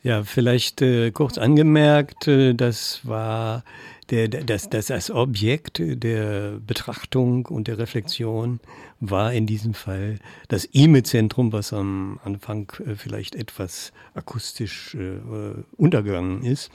Ja, 0.05 0.23
vielleicht 0.23 0.83
äh, 0.83 1.09
kurz 1.09 1.39
angemerkt, 1.39 2.27
äh, 2.27 2.53
das 2.53 2.99
war 3.01 3.63
der, 4.09 4.27
das, 4.27 4.69
das, 4.69 4.87
das 4.87 5.11
Objekt 5.11 5.81
der 5.81 6.59
Betrachtung 6.65 7.45
und 7.47 7.67
der 7.67 7.77
Reflexion 7.77 8.59
war 8.99 9.33
in 9.33 9.47
diesem 9.47 9.73
Fall 9.73 10.19
das 10.47 10.65
IME-Zentrum, 10.65 11.51
was 11.51 11.73
am 11.73 12.19
Anfang 12.23 12.71
äh, 12.85 12.95
vielleicht 12.95 13.35
etwas 13.35 13.93
akustisch 14.13 14.95
äh, 14.95 15.19
untergegangen 15.77 16.43
ist. 16.43 16.71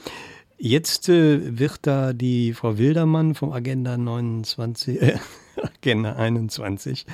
Jetzt 0.58 1.08
äh, 1.08 1.58
wird 1.58 1.78
da 1.82 2.12
die 2.12 2.52
Frau 2.52 2.76
Wildermann 2.76 3.34
vom 3.34 3.52
Agenda 3.52 3.96
29, 3.96 5.00
äh, 5.00 5.18
Agenda 5.56 6.16
21 6.16 7.06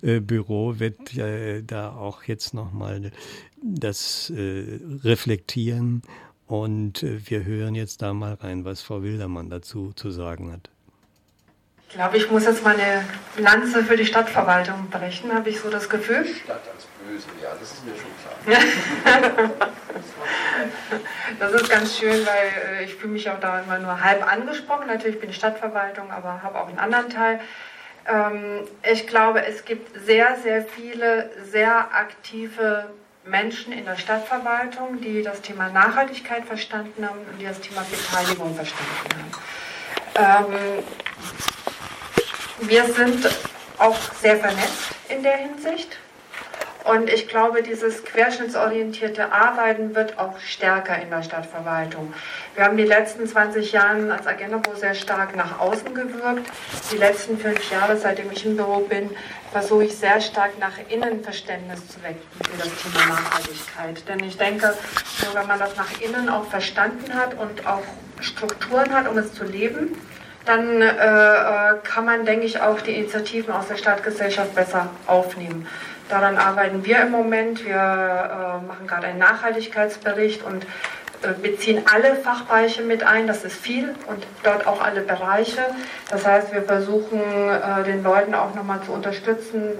äh, 0.00 0.20
Büro 0.20 0.78
wird 0.78 1.16
äh, 1.16 1.62
da 1.62 1.94
auch 1.94 2.22
jetzt 2.22 2.54
nochmal 2.54 3.10
das 3.62 4.30
äh, 4.30 4.78
reflektieren 5.02 6.02
und 6.46 7.02
äh, 7.02 7.18
wir 7.28 7.44
hören 7.44 7.74
jetzt 7.74 8.02
da 8.02 8.12
mal 8.12 8.34
rein, 8.34 8.64
was 8.64 8.82
Frau 8.82 9.02
Wildermann 9.02 9.50
dazu 9.50 9.92
zu 9.94 10.10
sagen 10.10 10.52
hat. 10.52 10.70
Ich 11.88 11.96
glaube, 11.96 12.16
ich 12.16 12.28
muss 12.30 12.44
jetzt 12.44 12.64
mal 12.64 12.74
eine 12.74 13.04
Lanze 13.36 13.84
für 13.84 13.96
die 13.96 14.04
Stadtverwaltung 14.04 14.88
brechen, 14.90 15.32
habe 15.32 15.48
ich 15.48 15.60
so 15.60 15.70
das 15.70 15.88
Gefühl. 15.88 16.26
Stadt 16.26 16.62
als 16.74 16.86
böse, 17.06 17.28
ja, 17.40 17.50
das 17.58 17.72
ist 17.72 17.84
mir 17.84 17.92
schon 17.94 18.10
klar. 18.20 19.52
das 21.38 21.52
ist 21.52 21.70
ganz 21.70 21.96
schön, 21.96 22.26
weil 22.26 22.80
äh, 22.80 22.84
ich 22.84 22.96
fühle 22.96 23.12
mich 23.12 23.30
auch 23.30 23.38
da 23.38 23.60
immer 23.60 23.78
nur 23.78 24.02
halb 24.02 24.26
angesprochen. 24.26 24.88
Natürlich 24.88 25.20
bin 25.20 25.30
ich 25.30 25.36
Stadtverwaltung, 25.36 26.10
aber 26.10 26.42
habe 26.42 26.60
auch 26.60 26.68
einen 26.68 26.80
anderen 26.80 27.10
Teil. 27.10 27.40
Ähm, 28.06 28.66
ich 28.92 29.06
glaube, 29.06 29.46
es 29.46 29.64
gibt 29.64 30.04
sehr, 30.04 30.36
sehr 30.42 30.64
viele 30.64 31.30
sehr 31.44 31.94
aktive 31.94 32.86
Menschen 33.26 33.72
in 33.72 33.84
der 33.84 33.96
Stadtverwaltung, 33.96 35.00
die 35.00 35.22
das 35.22 35.40
Thema 35.40 35.70
Nachhaltigkeit 35.70 36.44
verstanden 36.44 37.06
haben 37.06 37.20
und 37.30 37.40
die 37.40 37.46
das 37.46 37.60
Thema 37.60 37.84
Beteiligung 37.90 38.54
verstanden 38.54 39.32
haben. 40.16 40.54
Ähm, 40.54 40.84
wir 42.68 42.84
sind 42.84 43.28
auch 43.78 43.96
sehr 44.20 44.36
vernetzt 44.36 44.90
in 45.08 45.22
der 45.22 45.38
Hinsicht. 45.38 45.98
Und 46.84 47.08
ich 47.08 47.28
glaube, 47.28 47.62
dieses 47.62 48.04
querschnittsorientierte 48.04 49.32
Arbeiten 49.32 49.94
wird 49.94 50.18
auch 50.18 50.38
stärker 50.38 51.00
in 51.00 51.08
der 51.08 51.22
Stadtverwaltung. 51.22 52.12
Wir 52.54 52.64
haben 52.64 52.76
die 52.76 52.84
letzten 52.84 53.26
20 53.26 53.72
Jahre 53.72 54.12
als 54.12 54.26
Agendabo 54.26 54.74
sehr 54.74 54.94
stark 54.94 55.34
nach 55.34 55.58
außen 55.60 55.94
gewirkt. 55.94 56.46
Die 56.92 56.98
letzten 56.98 57.38
fünf 57.38 57.70
Jahre, 57.70 57.96
seitdem 57.96 58.30
ich 58.30 58.44
im 58.44 58.58
Büro 58.58 58.80
bin, 58.80 59.08
versuche 59.50 59.84
ich 59.84 59.96
sehr 59.96 60.20
stark 60.20 60.58
nach 60.60 60.74
innen 60.90 61.24
Verständnis 61.24 61.88
zu 61.88 62.02
wecken 62.02 62.20
für 62.42 62.58
das 62.58 62.68
Thema 62.82 63.14
Nachhaltigkeit. 63.14 64.06
Denn 64.06 64.20
ich 64.22 64.36
denke, 64.36 64.74
nur 65.24 65.34
wenn 65.34 65.46
man 65.46 65.58
das 65.58 65.76
nach 65.76 66.00
innen 66.02 66.28
auch 66.28 66.44
verstanden 66.44 67.14
hat 67.14 67.32
und 67.38 67.66
auch 67.66 67.82
Strukturen 68.20 68.92
hat, 68.92 69.08
um 69.08 69.16
es 69.16 69.32
zu 69.32 69.44
leben, 69.44 69.96
dann 70.44 70.82
äh, 70.82 70.86
äh 70.86 71.78
kann 71.82 72.04
man, 72.04 72.26
denke 72.26 72.44
ich, 72.44 72.60
auch 72.60 72.78
die 72.82 72.94
Initiativen 72.94 73.54
aus 73.54 73.68
der 73.68 73.76
Stadtgesellschaft 73.76 74.54
besser 74.54 74.90
aufnehmen. 75.06 75.66
Daran 76.08 76.36
arbeiten 76.36 76.84
wir 76.84 77.00
im 77.02 77.10
Moment. 77.10 77.64
Wir 77.64 77.74
äh, 77.74 78.66
machen 78.66 78.86
gerade 78.86 79.06
einen 79.06 79.18
Nachhaltigkeitsbericht 79.18 80.42
und 80.44 80.64
äh, 81.22 81.32
beziehen 81.40 81.82
alle 81.92 82.16
Fachbereiche 82.16 82.82
mit 82.82 83.02
ein. 83.02 83.26
Das 83.26 83.44
ist 83.44 83.56
viel 83.56 83.94
und 84.06 84.26
dort 84.42 84.66
auch 84.66 84.82
alle 84.82 85.00
Bereiche. 85.00 85.64
Das 86.10 86.26
heißt, 86.26 86.52
wir 86.52 86.62
versuchen 86.62 87.20
äh, 87.20 87.84
den 87.84 88.02
Leuten 88.02 88.34
auch 88.34 88.54
nochmal 88.54 88.80
zu 88.84 88.92
unterstützen, 88.92 89.72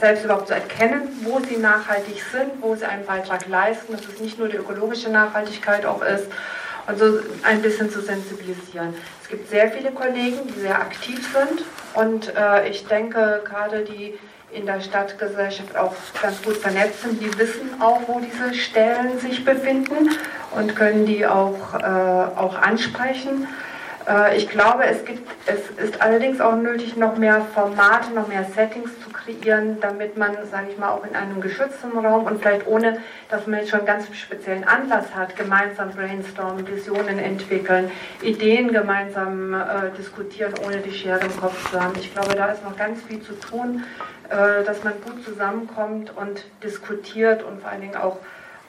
selbst 0.00 0.24
überhaupt 0.24 0.48
zu 0.48 0.54
erkennen, 0.54 1.02
wo 1.22 1.38
sie 1.40 1.58
nachhaltig 1.58 2.22
sind, 2.32 2.50
wo 2.60 2.74
sie 2.74 2.86
einen 2.86 3.04
Beitrag 3.04 3.46
leisten, 3.46 3.92
dass 3.92 4.06
es 4.06 4.20
nicht 4.20 4.38
nur 4.38 4.48
die 4.48 4.56
ökologische 4.56 5.10
Nachhaltigkeit 5.10 5.84
auch 5.84 6.02
ist 6.02 6.26
und 6.86 6.98
so 6.98 7.18
ein 7.42 7.62
bisschen 7.62 7.90
zu 7.90 8.00
sensibilisieren. 8.00 8.94
Es 9.22 9.28
gibt 9.28 9.50
sehr 9.50 9.70
viele 9.70 9.90
Kollegen, 9.90 10.38
die 10.48 10.60
sehr 10.60 10.76
aktiv 10.80 11.20
sind 11.32 11.64
und 11.94 12.34
äh, 12.34 12.68
ich 12.68 12.86
denke, 12.86 13.42
gerade 13.44 13.84
die 13.84 14.18
in 14.52 14.66
der 14.66 14.80
Stadtgesellschaft 14.80 15.76
auch 15.76 15.94
ganz 16.20 16.42
gut 16.42 16.56
vernetzt 16.56 17.02
sind, 17.02 17.20
die 17.20 17.38
wissen 17.38 17.80
auch, 17.80 18.00
wo 18.06 18.20
diese 18.20 18.54
Stellen 18.54 19.18
sich 19.18 19.44
befinden 19.44 20.10
und 20.52 20.76
können 20.76 21.04
die 21.06 21.26
auch, 21.26 21.74
äh, 21.74 22.38
auch 22.38 22.56
ansprechen. 22.56 23.48
Äh, 24.08 24.36
ich 24.36 24.48
glaube, 24.48 24.84
es, 24.84 25.04
gibt, 25.04 25.28
es 25.46 25.84
ist 25.84 26.00
allerdings 26.00 26.40
auch 26.40 26.56
nötig, 26.56 26.96
noch 26.96 27.16
mehr 27.16 27.42
Formate, 27.54 28.12
noch 28.14 28.28
mehr 28.28 28.44
Settings 28.44 28.90
zu 29.00 29.10
kreieren, 29.10 29.78
damit 29.80 30.16
man, 30.16 30.36
sage 30.50 30.68
ich 30.70 30.78
mal, 30.78 30.90
auch 30.90 31.04
in 31.04 31.14
einem 31.14 31.40
geschützten 31.40 31.96
Raum 31.98 32.24
und 32.24 32.40
vielleicht 32.40 32.66
ohne, 32.66 32.98
dass 33.28 33.46
man 33.46 33.60
jetzt 33.60 33.70
schon 33.70 33.84
ganz 33.84 34.06
speziellen 34.16 34.64
Anlass 34.64 35.14
hat, 35.14 35.36
gemeinsam 35.36 35.90
brainstormen, 35.90 36.66
Visionen 36.66 37.18
entwickeln, 37.18 37.90
Ideen 38.22 38.72
gemeinsam 38.72 39.54
äh, 39.54 39.90
diskutieren, 39.98 40.54
ohne 40.64 40.78
die 40.78 40.92
Schere 40.92 41.20
im 41.20 41.36
Kopf 41.36 41.70
zu 41.70 41.80
haben. 41.80 41.94
Ich 41.98 42.12
glaube, 42.12 42.34
da 42.34 42.46
ist 42.46 42.64
noch 42.64 42.76
ganz 42.76 43.02
viel 43.02 43.20
zu 43.20 43.32
tun, 43.38 43.84
äh, 44.28 44.64
dass 44.64 44.84
man 44.84 44.94
gut 45.04 45.24
zusammenkommt 45.24 46.12
und 46.16 46.44
diskutiert 46.62 47.42
und 47.42 47.60
vor 47.60 47.70
allen 47.70 47.80
Dingen 47.80 47.96
auch 47.96 48.18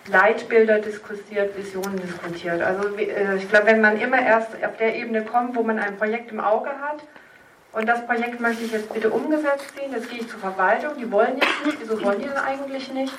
Leitbilder 0.07 0.79
diskutiert, 0.79 1.57
Visionen 1.57 1.99
diskutiert. 1.99 2.61
Also 2.61 2.95
äh, 2.97 3.35
ich 3.35 3.49
glaube, 3.49 3.67
wenn 3.67 3.81
man 3.81 3.99
immer 3.99 4.21
erst 4.21 4.51
auf 4.63 4.77
der 4.77 4.95
Ebene 4.95 5.23
kommt, 5.23 5.55
wo 5.55 5.63
man 5.63 5.79
ein 5.79 5.97
Projekt 5.97 6.31
im 6.31 6.39
Auge 6.39 6.69
hat, 6.69 7.01
und 7.73 7.87
das 7.87 8.05
Projekt 8.07 8.39
möchte 8.39 8.63
ich 8.63 8.71
jetzt 8.71 8.91
bitte 8.91 9.09
umgesetzt 9.09 9.73
sehen, 9.77 9.91
jetzt 9.91 10.09
gehe 10.09 10.19
ich 10.19 10.29
zur 10.29 10.39
Verwaltung, 10.39 10.91
die 10.97 11.11
wollen 11.11 11.35
jetzt 11.35 11.65
nicht, 11.65 11.77
wieso 11.79 12.01
wollen 12.03 12.19
die 12.19 12.25
denn 12.25 12.37
eigentlich 12.37 12.91
nicht? 12.91 13.13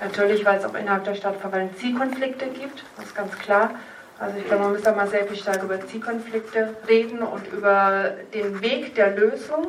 Natürlich, 0.00 0.44
weil 0.44 0.58
es 0.58 0.64
auch 0.64 0.74
innerhalb 0.74 1.04
der 1.04 1.14
Stadtverwaltung 1.14 1.76
Zielkonflikte 1.76 2.46
gibt, 2.46 2.82
das 2.96 3.06
ist 3.06 3.14
ganz 3.14 3.38
klar. 3.38 3.70
Also 4.18 4.36
ich 4.38 4.46
glaube, 4.46 4.64
man 4.64 4.72
müsste 4.72 4.92
mal 4.92 5.06
sehr 5.06 5.26
viel 5.26 5.36
stark 5.36 5.62
über 5.62 5.80
Zielkonflikte 5.86 6.74
reden 6.88 7.20
und 7.20 7.46
über 7.52 8.12
den 8.34 8.60
Weg 8.60 8.94
der 8.94 9.16
Lösung. 9.16 9.68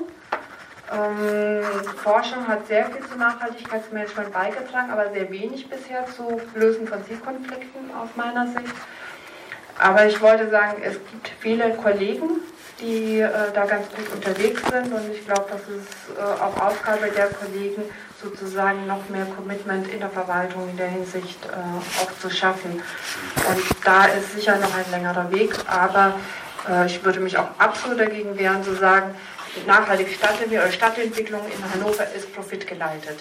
Ähm, 0.91 1.63
Forschung 2.03 2.47
hat 2.47 2.67
sehr 2.67 2.85
viel 2.87 3.01
zum 3.07 3.19
Nachhaltigkeitsmanagement 3.19 4.33
beigetragen, 4.33 4.91
aber 4.91 5.11
sehr 5.11 5.29
wenig 5.31 5.69
bisher 5.69 6.05
zu 6.05 6.41
Lösen 6.53 6.87
von 6.87 7.03
Zielkonflikten 7.05 7.91
aus 7.95 8.09
meiner 8.15 8.47
Sicht. 8.47 8.75
Aber 9.79 10.05
ich 10.05 10.19
wollte 10.21 10.49
sagen, 10.49 10.81
es 10.83 10.93
gibt 10.93 11.31
viele 11.39 11.73
Kollegen, 11.75 12.41
die 12.81 13.19
äh, 13.19 13.29
da 13.53 13.65
ganz 13.65 13.87
gut 13.89 14.13
unterwegs 14.13 14.61
sind 14.69 14.91
und 14.93 15.11
ich 15.11 15.25
glaube, 15.25 15.45
das 15.49 15.61
ist 15.61 16.17
äh, 16.17 16.21
auch 16.21 16.57
Aufgabe 16.67 17.09
der 17.15 17.27
Kollegen, 17.27 17.83
sozusagen 18.21 18.85
noch 18.85 19.07
mehr 19.09 19.25
Commitment 19.25 19.87
in 19.87 19.99
der 19.99 20.09
Verwaltung 20.09 20.69
in 20.69 20.77
der 20.77 20.89
Hinsicht 20.89 21.39
äh, 21.45 22.03
auch 22.03 22.11
zu 22.19 22.29
schaffen. 22.29 22.81
Und 23.35 23.63
da 23.85 24.05
ist 24.05 24.33
sicher 24.35 24.57
noch 24.57 24.75
ein 24.75 24.91
längerer 24.91 25.31
Weg, 25.31 25.53
aber 25.67 26.15
äh, 26.69 26.85
ich 26.85 27.03
würde 27.03 27.19
mich 27.19 27.37
auch 27.37 27.47
absolut 27.57 27.99
dagegen 27.99 28.37
wehren, 28.37 28.63
zu 28.63 28.75
sagen, 28.75 29.15
nachhaltige 29.67 30.11
Stadtentwicklung 30.11 30.63
oder 30.63 30.71
Stadtentwicklung 30.71 31.41
in 31.45 31.71
Hannover 31.71 32.07
ist 32.15 32.33
profitgeleitet. 32.33 33.17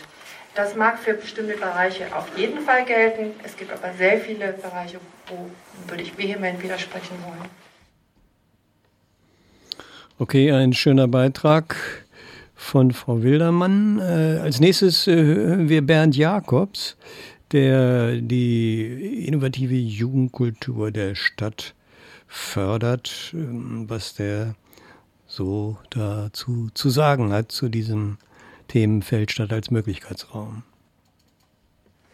Das 0.55 0.75
mag 0.75 0.99
für 0.99 1.15
bestimmte 1.15 1.57
Bereiche 1.57 2.15
auf 2.15 2.27
jeden 2.37 2.61
Fall 2.61 2.85
gelten. 2.85 3.33
Es 3.45 3.57
gibt 3.57 3.73
aber 3.73 3.93
sehr 3.97 4.19
viele 4.19 4.53
Bereiche, 4.53 4.99
wo 5.29 5.51
würde 5.89 6.03
ich 6.03 6.17
vehement 6.19 6.61
widersprechen 6.63 7.17
wollen. 7.25 7.49
Okay, 10.19 10.53
ein 10.53 10.73
schöner 10.73 11.09
Beitrag 11.09 11.77
von 12.55 12.93
Frau 12.93 13.23
Wildermann. 13.23 14.01
Äh, 14.01 14.41
als 14.41 14.61
nächstes 14.61 15.07
äh, 15.07 15.15
hören 15.15 15.69
wir 15.69 15.83
Bernd 15.83 16.17
Jakobs, 16.17 16.97
der 17.53 18.17
die 18.17 19.25
innovative 19.27 19.75
Jugendkultur 19.75 20.91
der 20.91 21.15
Stadt 21.15 21.75
fördert, 22.29 23.33
ähm, 23.33 23.87
was 23.89 24.15
der 24.15 24.55
so 25.31 25.79
dazu 25.91 26.71
zu 26.75 26.91
sagen 26.91 27.33
hat, 27.33 27.53
zu 27.53 27.69
diesem 27.69 28.19
Themenfeld 28.67 29.31
Stadt 29.31 29.53
als 29.53 29.71
Möglichkeitsraum. 29.71 30.65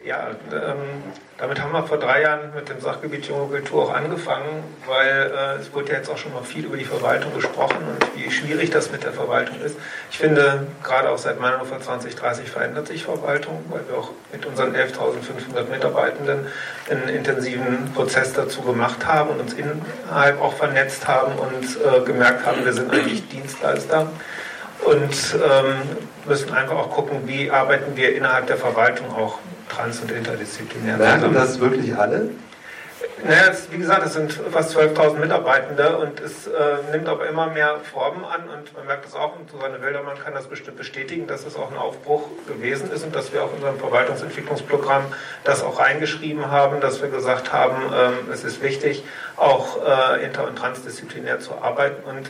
Ja, 0.07 0.29
ähm, 0.53 1.03
damit 1.37 1.61
haben 1.61 1.73
wir 1.73 1.83
vor 1.83 1.97
drei 1.97 2.21
Jahren 2.21 2.55
mit 2.55 2.69
dem 2.69 2.79
Sachgebiet 2.79 3.25
Junge 3.25 3.47
Kultur 3.47 3.83
auch 3.83 3.93
angefangen, 3.93 4.63
weil 4.85 5.33
äh, 5.35 5.59
es 5.59 5.73
wurde 5.73 5.91
ja 5.91 5.97
jetzt 5.97 6.09
auch 6.09 6.17
schon 6.17 6.31
mal 6.31 6.43
viel 6.43 6.63
über 6.63 6.77
die 6.77 6.85
Verwaltung 6.85 7.33
gesprochen 7.35 7.75
und 7.75 8.15
wie 8.15 8.31
schwierig 8.31 8.69
das 8.69 8.89
mit 8.89 9.03
der 9.03 9.11
Verwaltung 9.11 9.59
ist. 9.59 9.75
Ich 10.09 10.17
finde, 10.17 10.65
gerade 10.81 11.09
auch 11.09 11.17
seit 11.17 11.41
Meinhofer 11.41 11.81
2030 11.81 12.49
verändert 12.49 12.87
sich 12.87 13.03
Verwaltung, 13.03 13.65
weil 13.67 13.81
wir 13.89 13.97
auch 13.97 14.11
mit 14.31 14.45
unseren 14.45 14.73
11.500 14.73 15.69
Mitarbeitenden 15.69 16.47
einen 16.89 17.09
intensiven 17.09 17.91
Prozess 17.93 18.31
dazu 18.31 18.61
gemacht 18.61 19.05
haben 19.05 19.31
und 19.31 19.41
uns 19.41 19.55
innerhalb 19.55 20.41
auch 20.41 20.53
vernetzt 20.53 21.05
haben 21.05 21.33
und 21.33 21.65
äh, 21.65 21.99
gemerkt 22.05 22.45
haben, 22.45 22.63
wir 22.63 22.71
sind 22.71 22.93
eigentlich 22.93 23.27
Dienstleister 23.27 24.09
und 24.85 25.35
ähm, 25.35 25.81
müssen 26.25 26.53
einfach 26.53 26.77
auch 26.77 26.91
gucken, 26.91 27.23
wie 27.25 27.51
arbeiten 27.51 27.97
wir 27.97 28.15
innerhalb 28.15 28.47
der 28.47 28.57
Verwaltung 28.57 29.13
auch 29.13 29.39
trans- 29.69 29.99
und 29.99 30.11
interdisziplinär. 30.11 30.97
Merken 30.97 31.33
das 31.33 31.59
wirklich 31.59 31.95
alle? 31.95 32.29
Naja, 33.23 33.47
es, 33.51 33.71
wie 33.71 33.77
gesagt, 33.77 34.05
es 34.05 34.13
sind 34.13 34.31
fast 34.31 34.75
12.000 34.77 35.17
Mitarbeitende 35.17 35.97
und 35.97 36.19
es 36.19 36.47
äh, 36.47 36.51
nimmt 36.91 37.07
aber 37.07 37.27
immer 37.27 37.47
mehr 37.47 37.79
Formen 37.79 38.23
an 38.23 38.43
und 38.47 38.75
man 38.75 38.85
merkt 38.85 39.05
es 39.05 39.15
auch, 39.15 39.37
und 39.37 39.49
Susanne 39.49 39.81
Wildermann 39.81 40.17
kann 40.19 40.33
das 40.33 40.47
bestimmt 40.47 40.77
bestätigen, 40.77 41.25
dass 41.25 41.45
es 41.45 41.55
auch 41.55 41.71
ein 41.71 41.77
Aufbruch 41.77 42.27
gewesen 42.47 42.91
ist 42.91 43.03
und 43.03 43.15
dass 43.15 43.33
wir 43.33 43.43
auch 43.43 43.49
in 43.49 43.55
unserem 43.55 43.79
Verwaltungsentwicklungsprogramm 43.79 45.05
das 45.43 45.63
auch 45.63 45.79
reingeschrieben 45.79 46.51
haben, 46.51 46.79
dass 46.79 47.01
wir 47.01 47.09
gesagt 47.09 47.51
haben, 47.51 47.91
ähm, 47.93 48.31
es 48.31 48.43
ist 48.43 48.61
wichtig, 48.61 49.03
auch 49.35 49.79
äh, 49.83 50.23
inter- 50.23 50.47
und 50.47 50.55
transdisziplinär 50.55 51.39
zu 51.39 51.55
arbeiten 51.59 52.03
und 52.07 52.29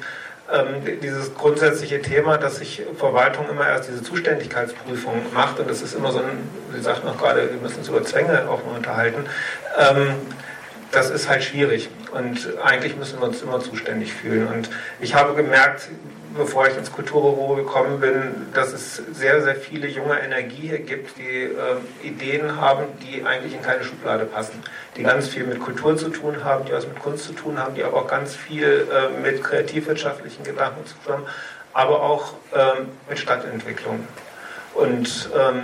ähm, 0.53 0.99
dieses 1.01 1.33
grundsätzliche 1.35 2.01
Thema, 2.01 2.37
dass 2.37 2.57
sich 2.57 2.83
Verwaltung 2.97 3.49
immer 3.49 3.67
erst 3.67 3.89
diese 3.89 4.03
Zuständigkeitsprüfung 4.03 5.21
macht 5.33 5.59
und 5.59 5.69
das 5.69 5.81
ist 5.81 5.93
immer 5.93 6.11
so 6.11 6.19
ein, 6.19 6.49
wie 6.71 6.81
sagt 6.81 7.03
man 7.03 7.17
gerade, 7.17 7.49
wir 7.51 7.59
müssen 7.61 7.79
uns 7.79 7.89
über 7.89 8.03
Zwänge 8.03 8.49
auch 8.49 8.65
mal 8.65 8.77
unterhalten, 8.77 9.25
ähm, 9.77 10.15
das 10.91 11.09
ist 11.09 11.29
halt 11.29 11.43
schwierig. 11.43 11.89
Und 12.11 12.47
eigentlich 12.63 12.95
müssen 12.95 13.19
wir 13.19 13.27
uns 13.27 13.41
immer 13.41 13.59
zuständig 13.59 14.13
fühlen. 14.13 14.47
Und 14.47 14.69
ich 14.99 15.13
habe 15.13 15.35
gemerkt, 15.35 15.89
bevor 16.37 16.67
ich 16.67 16.77
ins 16.77 16.91
Kulturbüro 16.91 17.55
gekommen 17.55 17.99
bin, 17.99 18.47
dass 18.53 18.71
es 18.71 18.95
sehr, 18.95 19.41
sehr 19.41 19.55
viele 19.55 19.87
junge 19.87 20.19
Energie 20.19 20.67
hier 20.67 20.79
gibt, 20.79 21.17
die 21.17 21.43
äh, 21.43 22.07
Ideen 22.07 22.59
haben, 22.59 22.85
die 23.01 23.23
eigentlich 23.23 23.53
in 23.53 23.61
keine 23.61 23.83
Schublade 23.83 24.25
passen, 24.25 24.63
die 24.95 25.03
ganz 25.03 25.27
viel 25.27 25.45
mit 25.45 25.59
Kultur 25.59 25.97
zu 25.97 26.09
tun 26.09 26.43
haben, 26.43 26.65
die 26.65 26.71
was 26.71 26.87
mit 26.87 26.99
Kunst 26.99 27.25
zu 27.25 27.33
tun 27.33 27.57
haben, 27.57 27.75
die 27.75 27.83
aber 27.83 27.97
auch 27.97 28.07
ganz 28.07 28.35
viel 28.35 28.87
äh, 28.91 29.21
mit 29.21 29.43
kreativwirtschaftlichen 29.43 30.43
Gedanken 30.43 30.85
zu 30.85 30.95
tun 31.03 31.13
haben, 31.13 31.25
aber 31.73 32.01
auch 32.01 32.33
äh, 32.53 32.81
mit 33.09 33.19
Stadtentwicklung. 33.19 34.07
Und 34.73 35.29
ähm, 35.35 35.63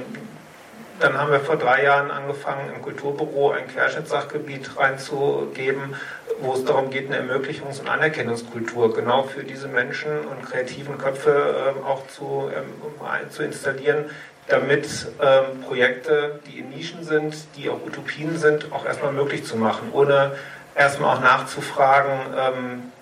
dann 1.04 1.18
haben 1.18 1.32
wir 1.32 1.42
vor 1.42 1.58
drei 1.58 1.84
Jahren 1.84 2.12
angefangen, 2.12 2.72
im 2.74 2.82
Kulturbüro 2.82 3.52
ein 3.52 3.68
Querschnittssachgebiet 3.68 4.78
reinzugeben, 4.78 5.96
wo 6.40 6.54
es 6.54 6.64
darum 6.64 6.92
geht, 6.92 7.12
eine 7.12 7.20
Ermöglichungs- 7.20 7.82
und 7.82 7.90
Anerkennungskultur 7.90 8.94
genau 8.94 9.24
für 9.24 9.44
diese 9.44 9.68
Menschen 9.68 10.20
und 10.20 10.46
kreativen 10.46 10.98
Köpfe 10.98 11.74
ähm, 11.78 11.84
auch 11.84 12.08
zu, 12.08 12.50
ähm, 12.56 13.30
zu 13.30 13.44
installieren, 13.44 14.06
damit 14.48 15.08
ähm, 15.22 15.62
Projekte, 15.68 16.40
die 16.48 16.60
in 16.60 16.70
Nischen 16.70 17.04
sind, 17.04 17.36
die 17.58 17.70
auch 17.70 17.86
Utopien 17.86 18.38
sind, 18.38 18.72
auch 18.72 18.86
erstmal 18.86 19.12
möglich 19.12 19.44
zu 19.44 19.58
machen, 19.58 19.90
ohne 19.92 20.32
erstmal 20.74 21.18
auch 21.18 21.22
nachzufragen, 21.22 22.14
ähm, 22.38 22.93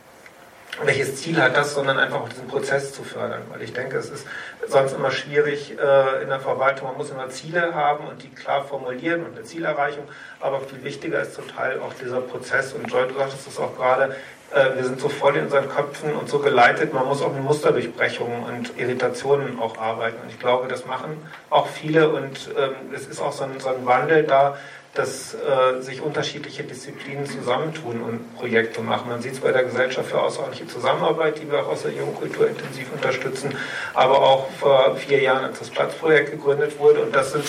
welches 0.83 1.17
Ziel 1.17 1.41
hat 1.41 1.55
das, 1.55 1.73
sondern 1.73 1.99
einfach 1.99 2.21
auch 2.21 2.29
diesen 2.29 2.47
Prozess 2.47 2.93
zu 2.93 3.03
fördern. 3.03 3.41
Weil 3.49 3.61
ich 3.61 3.73
denke, 3.73 3.97
es 3.97 4.09
ist 4.09 4.25
sonst 4.67 4.93
immer 4.93 5.11
schwierig 5.11 5.77
äh, 5.77 6.23
in 6.23 6.29
der 6.29 6.39
Verwaltung. 6.39 6.87
Man 6.87 6.97
muss 6.97 7.11
immer 7.11 7.29
Ziele 7.29 7.75
haben 7.75 8.07
und 8.07 8.23
die 8.23 8.29
klar 8.29 8.63
formulieren 8.63 9.25
und 9.25 9.35
eine 9.35 9.43
Zielerreichung. 9.43 10.05
Aber 10.39 10.61
viel 10.61 10.83
wichtiger 10.83 11.21
ist 11.21 11.35
zum 11.35 11.47
Teil 11.47 11.79
auch 11.79 11.93
dieser 11.93 12.21
Prozess. 12.21 12.73
Und 12.73 12.89
Joy, 12.89 13.07
du 13.07 13.15
sagtest 13.15 13.47
das 13.47 13.59
auch 13.59 13.75
gerade, 13.75 14.15
äh, 14.53 14.75
wir 14.75 14.83
sind 14.83 14.99
so 14.99 15.09
voll 15.09 15.35
in 15.35 15.45
unseren 15.45 15.69
Köpfen 15.69 16.13
und 16.13 16.29
so 16.29 16.39
geleitet. 16.39 16.93
Man 16.93 17.05
muss 17.05 17.21
auch 17.21 17.33
mit 17.33 17.43
Musterdurchbrechungen 17.43 18.43
und 18.43 18.79
Irritationen 18.79 19.59
auch 19.59 19.77
arbeiten. 19.77 20.21
Und 20.23 20.29
ich 20.29 20.39
glaube, 20.39 20.67
das 20.67 20.85
machen 20.85 21.17
auch 21.49 21.67
viele. 21.67 22.09
Und 22.09 22.49
ähm, 22.57 22.93
es 22.93 23.07
ist 23.07 23.21
auch 23.21 23.33
so 23.33 23.43
ein, 23.43 23.59
so 23.59 23.69
ein 23.69 23.85
Wandel 23.85 24.23
da, 24.23 24.57
dass 24.93 25.33
äh, 25.33 25.81
sich 25.81 26.01
unterschiedliche 26.01 26.63
Disziplinen 26.63 27.25
zusammentun 27.25 28.01
und 28.01 28.35
Projekte 28.35 28.81
machen. 28.81 29.09
Man 29.09 29.21
sieht 29.21 29.33
es 29.33 29.39
bei 29.39 29.51
der 29.51 29.63
Gesellschaft 29.63 30.09
für 30.09 30.21
außerordentliche 30.21 30.67
Zusammenarbeit, 30.67 31.39
die 31.41 31.49
wir 31.49 31.59
auch 31.59 31.69
aus 31.69 31.83
der 31.83 31.91
Jugendkultur 31.91 32.49
intensiv 32.49 32.91
unterstützen, 32.93 33.55
aber 33.93 34.21
auch 34.21 34.49
vor 34.59 34.95
vier 34.97 35.21
Jahren, 35.21 35.45
als 35.45 35.59
das 35.59 35.69
Platzprojekt 35.69 36.31
gegründet 36.31 36.77
wurde. 36.77 37.03
Und 37.03 37.15
das 37.15 37.31
sind 37.31 37.45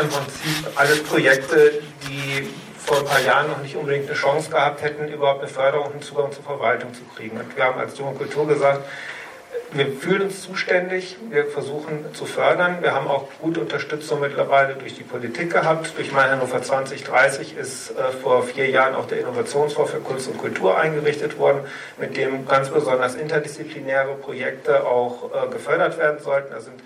im 0.00 0.08
Prinzip 0.08 0.66
alles 0.74 1.02
Projekte, 1.04 1.80
die 2.08 2.48
vor 2.76 2.98
ein 2.98 3.04
paar 3.04 3.20
Jahren 3.20 3.48
noch 3.48 3.62
nicht 3.62 3.76
unbedingt 3.76 4.06
eine 4.08 4.16
Chance 4.16 4.50
gehabt 4.50 4.82
hätten, 4.82 5.08
überhaupt 5.08 5.40
eine 5.40 5.48
Förderung 5.48 5.92
und 5.92 6.04
Zugang 6.04 6.32
zur 6.32 6.42
Verwaltung 6.42 6.92
zu 6.92 7.02
kriegen. 7.16 7.38
Und 7.38 7.56
wir 7.56 7.64
haben 7.64 7.78
als 7.78 7.96
Junge 7.96 8.14
Kultur 8.14 8.46
gesagt, 8.46 8.84
wir 9.72 9.86
fühlen 9.88 10.22
uns 10.22 10.42
zuständig, 10.42 11.16
wir 11.30 11.46
versuchen 11.46 12.14
zu 12.14 12.26
fördern. 12.26 12.78
Wir 12.80 12.94
haben 12.94 13.08
auch 13.08 13.28
gute 13.40 13.60
Unterstützung 13.60 14.20
mittlerweile 14.20 14.74
durch 14.74 14.94
die 14.94 15.02
Politik 15.02 15.52
gehabt. 15.52 15.96
Durch 15.96 16.12
Mein 16.12 16.30
Hannover 16.30 16.62
2030 16.62 17.56
ist 17.56 17.90
äh, 17.90 18.12
vor 18.22 18.44
vier 18.44 18.70
Jahren 18.70 18.94
auch 18.94 19.06
der 19.06 19.20
Innovationsfonds 19.20 19.90
für 19.90 19.98
Kunst 19.98 20.28
und 20.28 20.38
Kultur 20.38 20.78
eingerichtet 20.78 21.38
worden, 21.38 21.60
mit 21.98 22.16
dem 22.16 22.46
ganz 22.46 22.70
besonders 22.70 23.16
interdisziplinäre 23.16 24.14
Projekte 24.14 24.86
auch 24.86 25.30
äh, 25.34 25.48
gefördert 25.48 25.98
werden 25.98 26.20
sollten. 26.20 26.52
Da 26.52 26.60
sind 26.60 26.80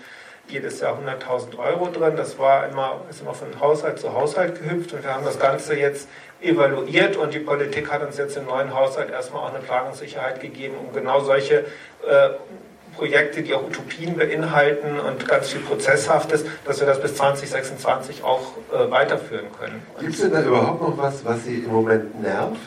jedes 0.47 0.79
Jahr 0.81 0.97
100.000 0.97 1.59
Euro 1.59 1.89
drin. 1.91 2.15
Das 2.17 2.39
war 2.39 2.67
immer, 2.67 3.01
ist 3.09 3.21
immer 3.21 3.35
von 3.35 3.59
Haushalt 3.59 3.99
zu 3.99 4.13
Haushalt 4.13 4.59
gehüpft 4.59 4.93
und 4.93 5.03
wir 5.03 5.13
haben 5.13 5.25
das 5.25 5.39
Ganze 5.39 5.75
jetzt 5.75 6.07
evaluiert 6.41 7.17
und 7.17 7.33
die 7.33 7.39
Politik 7.39 7.91
hat 7.91 8.05
uns 8.05 8.17
jetzt 8.17 8.37
im 8.37 8.45
neuen 8.45 8.73
Haushalt 8.73 9.09
erstmal 9.09 9.43
auch 9.43 9.53
eine 9.53 9.59
Planungssicherheit 9.59 10.39
gegeben, 10.39 10.75
um 10.75 10.93
genau 10.93 11.21
solche 11.21 11.65
äh, 12.07 12.29
Projekte, 12.95 13.43
die 13.43 13.53
auch 13.53 13.63
Utopien 13.63 14.17
beinhalten 14.17 14.99
und 14.99 15.27
ganz 15.27 15.49
viel 15.49 15.61
Prozesshaftes, 15.61 16.45
dass 16.65 16.79
wir 16.79 16.87
das 16.87 17.01
bis 17.01 17.15
2026 17.15 18.23
auch 18.23 18.53
äh, 18.73 18.89
weiterführen 18.91 19.47
können. 19.57 19.81
Gibt 19.99 20.13
es 20.13 20.21
denn 20.21 20.31
da 20.31 20.41
überhaupt 20.41 20.81
noch 20.81 20.97
was, 20.97 21.23
was 21.25 21.43
Sie 21.45 21.59
im 21.59 21.71
Moment 21.71 22.21
nervt? 22.21 22.59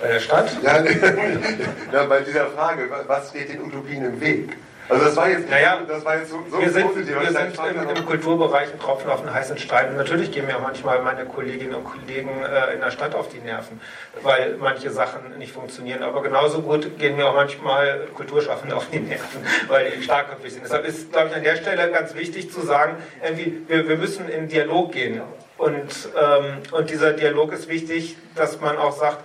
Bei 0.00 0.08
der 0.08 0.20
Stadt? 0.20 0.50
Ja, 0.62 0.82
ja 1.92 2.04
bei 2.06 2.20
dieser 2.20 2.46
Frage, 2.46 2.88
was 3.06 3.30
steht 3.30 3.52
den 3.52 3.62
Utopien 3.62 4.04
im 4.04 4.20
Weg? 4.20 4.56
Also 4.90 5.04
das 5.04 5.16
war 5.16 5.30
jetzt, 5.30 5.48
naja, 5.48 5.80
das 5.86 6.04
war 6.04 6.16
jetzt 6.16 6.30
so, 6.30 6.44
so 6.50 6.60
wir 6.60 6.70
sind, 6.70 6.88
positiv. 6.88 7.20
Wir 7.20 7.30
sind 7.30 7.58
im, 7.58 7.96
im, 7.96 8.06
Kulturbereich 8.06 8.72
ein 8.72 8.80
Tropfen 8.80 9.08
auf 9.08 9.20
den 9.20 9.32
heißen 9.32 9.56
Stein. 9.58 9.90
Und 9.90 9.96
natürlich 9.96 10.32
gehen 10.32 10.46
mir 10.46 10.58
manchmal 10.58 11.00
meine 11.02 11.24
Kolleginnen 11.26 11.74
und 11.74 11.84
Kollegen 11.84 12.42
äh, 12.42 12.74
in 12.74 12.80
der 12.80 12.90
Stadt 12.90 13.14
auf 13.14 13.28
die 13.28 13.38
Nerven, 13.38 13.80
weil 14.22 14.56
manche 14.58 14.90
Sachen 14.90 15.38
nicht 15.38 15.52
funktionieren. 15.52 16.02
Aber 16.02 16.22
genauso 16.22 16.62
gut 16.62 16.98
gehen 16.98 17.16
mir 17.16 17.28
auch 17.28 17.34
manchmal 17.34 18.08
Kulturschaffende 18.14 18.76
auf 18.76 18.90
die 18.90 18.98
Nerven, 18.98 19.46
weil 19.68 19.92
die 19.92 20.02
starkköpfig 20.02 20.54
sind. 20.54 20.64
Deshalb 20.64 20.84
ist, 20.84 21.12
glaube 21.12 21.28
ich, 21.28 21.36
an 21.36 21.44
der 21.44 21.56
Stelle 21.56 21.88
ganz 21.92 22.16
wichtig 22.16 22.50
zu 22.50 22.60
sagen, 22.60 22.96
irgendwie, 23.22 23.62
wir, 23.68 23.88
wir 23.88 23.96
müssen 23.96 24.28
in 24.28 24.48
Dialog 24.48 24.90
gehen. 24.92 25.22
Und, 25.56 26.08
ähm, 26.20 26.62
und 26.72 26.90
dieser 26.90 27.12
Dialog 27.12 27.52
ist 27.52 27.68
wichtig, 27.68 28.16
dass 28.34 28.60
man 28.60 28.76
auch 28.76 28.92
sagt, 28.92 29.18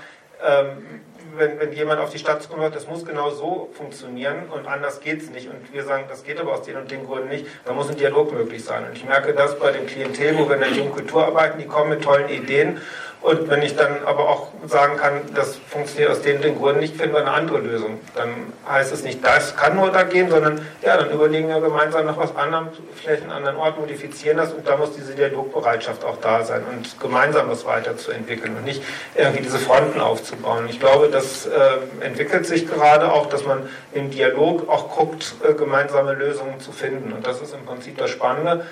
ähm, 0.45 1.01
wenn, 1.37 1.59
wenn 1.59 1.71
jemand 1.73 1.99
auf 1.99 2.09
die 2.09 2.19
Stadt 2.19 2.41
zukommt, 2.41 2.75
das 2.75 2.87
muss 2.87 3.05
genau 3.05 3.29
so 3.29 3.69
funktionieren 3.73 4.49
und 4.49 4.67
anders 4.67 5.01
geht 5.01 5.21
es 5.21 5.29
nicht. 5.29 5.49
Und 5.49 5.73
wir 5.73 5.83
sagen, 5.83 6.05
das 6.09 6.23
geht 6.23 6.39
aber 6.39 6.53
aus 6.53 6.63
den 6.63 6.77
und 6.77 6.89
den 6.89 7.05
Gründen 7.05 7.29
nicht, 7.29 7.45
da 7.65 7.73
muss 7.73 7.89
ein 7.89 7.97
Dialog 7.97 8.33
möglich 8.33 8.63
sein. 8.63 8.85
Und 8.85 8.95
ich 8.95 9.05
merke 9.05 9.33
das 9.33 9.57
bei 9.59 9.71
dem 9.71 9.85
Klientel, 9.87 10.37
wo 10.37 10.47
wir 10.47 10.55
in 10.55 10.61
der 10.61 10.71
jungen 10.71 10.91
Kultur 10.91 11.25
arbeiten, 11.25 11.59
die 11.59 11.65
kommen 11.65 11.91
mit 11.91 12.03
tollen 12.03 12.29
Ideen 12.29 12.81
und 13.21 13.49
wenn 13.49 13.61
ich 13.63 13.75
dann 13.75 14.03
aber 14.05 14.29
auch 14.29 14.49
sagen 14.67 14.97
kann, 14.97 15.21
das 15.33 15.57
funktioniert 15.67 16.11
aus 16.11 16.21
den, 16.21 16.41
den 16.41 16.59
Gründen 16.59 16.81
nicht, 16.81 16.95
finden 16.95 17.15
wir 17.15 17.21
eine 17.21 17.31
andere 17.31 17.59
Lösung. 17.59 17.99
Dann 18.15 18.29
heißt 18.69 18.93
es 18.93 19.03
nicht, 19.03 19.25
das 19.25 19.55
kann 19.55 19.75
nur 19.75 19.91
da 19.91 20.03
gehen, 20.03 20.29
sondern 20.29 20.65
ja, 20.83 20.95
dann 20.97 21.09
überlegen 21.09 21.47
wir 21.47 21.59
gemeinsam 21.59 22.05
nach 22.05 22.17
was 22.17 22.35
anderem, 22.35 22.67
vielleicht 22.95 23.23
einen 23.23 23.31
anderen 23.31 23.57
Ort, 23.57 23.79
modifizieren 23.79 24.37
das 24.37 24.53
und 24.53 24.67
da 24.67 24.77
muss 24.77 24.91
diese 24.95 25.15
Dialogbereitschaft 25.15 26.03
auch 26.03 26.17
da 26.21 26.43
sein 26.43 26.63
und 26.71 26.99
gemeinsam 26.99 27.49
was 27.49 27.65
weiterzuentwickeln 27.65 28.55
und 28.57 28.63
nicht 28.63 28.83
irgendwie 29.15 29.41
diese 29.41 29.57
Fronten 29.57 30.01
aufzubauen. 30.01 30.67
Ich 30.69 30.79
glaube, 30.79 31.09
das 31.09 31.47
äh, 31.47 32.05
entwickelt 32.05 32.45
sich 32.45 32.67
gerade 32.67 33.11
auch, 33.11 33.27
dass 33.27 33.45
man 33.45 33.67
im 33.93 34.11
Dialog 34.11 34.69
auch 34.69 34.95
guckt, 34.95 35.35
äh, 35.43 35.53
gemeinsame 35.53 36.13
Lösungen 36.13 36.59
zu 36.59 36.71
finden. 36.71 37.13
Und 37.13 37.25
das 37.25 37.41
ist 37.41 37.53
im 37.53 37.65
Prinzip 37.65 37.97
das 37.97 38.11
Spannende. 38.11 38.65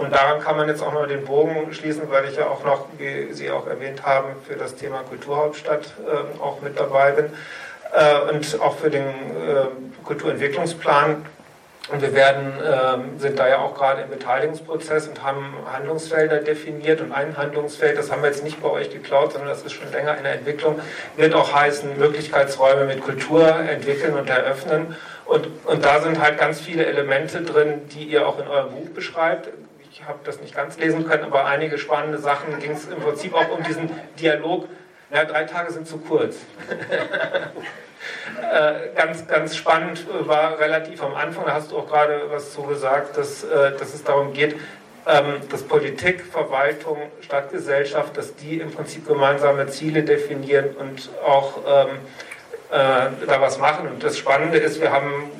Und 0.00 0.14
daran 0.14 0.40
kann 0.40 0.56
man 0.56 0.66
jetzt 0.66 0.82
auch 0.82 0.94
mal 0.94 1.06
den 1.06 1.26
Bogen 1.26 1.74
schließen, 1.74 2.04
weil 2.08 2.24
ich 2.24 2.36
ja 2.36 2.46
auch 2.46 2.64
noch, 2.64 2.86
wie 2.96 3.34
Sie 3.34 3.50
auch 3.50 3.66
erwähnt 3.66 4.02
haben, 4.06 4.28
für 4.48 4.54
das 4.54 4.74
Thema 4.74 5.02
Kulturhauptstadt 5.06 5.92
äh, 6.06 6.42
auch 6.42 6.62
mit 6.62 6.80
dabei 6.80 7.10
bin 7.10 7.26
äh, 7.92 8.32
und 8.32 8.60
auch 8.62 8.78
für 8.78 8.88
den 8.88 9.04
äh, 9.06 9.66
Kulturentwicklungsplan. 10.02 11.26
Und 11.92 12.00
wir 12.00 12.14
werden, 12.14 12.52
ähm, 12.64 13.18
sind 13.18 13.38
da 13.38 13.46
ja 13.46 13.58
auch 13.58 13.74
gerade 13.74 14.00
im 14.00 14.08
Beteiligungsprozess 14.08 15.06
und 15.06 15.22
haben 15.22 15.52
Handlungsfelder 15.70 16.38
definiert. 16.38 17.02
Und 17.02 17.12
ein 17.12 17.36
Handlungsfeld, 17.36 17.98
das 17.98 18.10
haben 18.10 18.22
wir 18.22 18.30
jetzt 18.30 18.42
nicht 18.42 18.62
bei 18.62 18.70
euch 18.70 18.88
geklaut, 18.88 19.32
sondern 19.32 19.50
das 19.50 19.60
ist 19.64 19.72
schon 19.72 19.92
länger 19.92 20.16
in 20.16 20.22
der 20.22 20.32
Entwicklung, 20.32 20.80
wird 21.16 21.34
auch 21.34 21.52
heißen, 21.52 21.98
Möglichkeitsräume 21.98 22.86
mit 22.86 23.02
Kultur 23.02 23.46
entwickeln 23.54 24.14
und 24.14 24.30
eröffnen. 24.30 24.96
Und, 25.26 25.46
und 25.66 25.84
da 25.84 26.00
sind 26.00 26.22
halt 26.22 26.38
ganz 26.38 26.58
viele 26.58 26.86
Elemente 26.86 27.42
drin, 27.42 27.82
die 27.92 28.04
ihr 28.04 28.26
auch 28.26 28.38
in 28.38 28.48
eurem 28.48 28.70
Buch 28.70 28.88
beschreibt 28.94 29.48
ich 30.00 30.08
habe 30.08 30.20
das 30.24 30.40
nicht 30.40 30.54
ganz 30.54 30.78
lesen 30.78 31.06
können, 31.06 31.24
aber 31.24 31.44
einige 31.44 31.76
spannende 31.78 32.18
Sachen 32.18 32.58
ging 32.58 32.72
es 32.72 32.88
im 32.88 33.00
Prinzip 33.00 33.34
auch 33.34 33.50
um 33.50 33.62
diesen 33.62 33.90
Dialog. 34.18 34.66
Ja, 35.12 35.24
drei 35.24 35.44
Tage 35.44 35.72
sind 35.72 35.86
zu 35.86 35.98
kurz. 35.98 36.36
äh, 38.52 38.94
ganz, 38.96 39.26
ganz 39.26 39.56
spannend 39.56 40.06
war 40.26 40.58
relativ 40.58 41.02
am 41.02 41.14
Anfang, 41.14 41.44
da 41.44 41.54
hast 41.54 41.72
du 41.72 41.78
auch 41.78 41.86
gerade 41.86 42.22
was 42.30 42.52
zu 42.52 42.62
gesagt, 42.62 43.16
dass, 43.16 43.44
äh, 43.44 43.72
dass 43.76 43.92
es 43.92 44.02
darum 44.02 44.32
geht, 44.32 44.54
ähm, 45.06 45.40
dass 45.50 45.62
Politik, 45.64 46.24
Verwaltung, 46.24 46.98
Stadtgesellschaft, 47.20 48.16
dass 48.16 48.34
die 48.36 48.60
im 48.60 48.70
Prinzip 48.70 49.06
gemeinsame 49.06 49.66
Ziele 49.66 50.02
definieren 50.02 50.70
und 50.78 51.10
auch 51.26 51.58
ähm, 51.66 51.88
äh, 52.70 53.26
da 53.26 53.40
was 53.40 53.58
machen. 53.58 53.88
Und 53.88 54.02
das 54.02 54.16
Spannende 54.16 54.58
ist, 54.58 54.80
wir 54.80 54.92
haben 54.92 55.30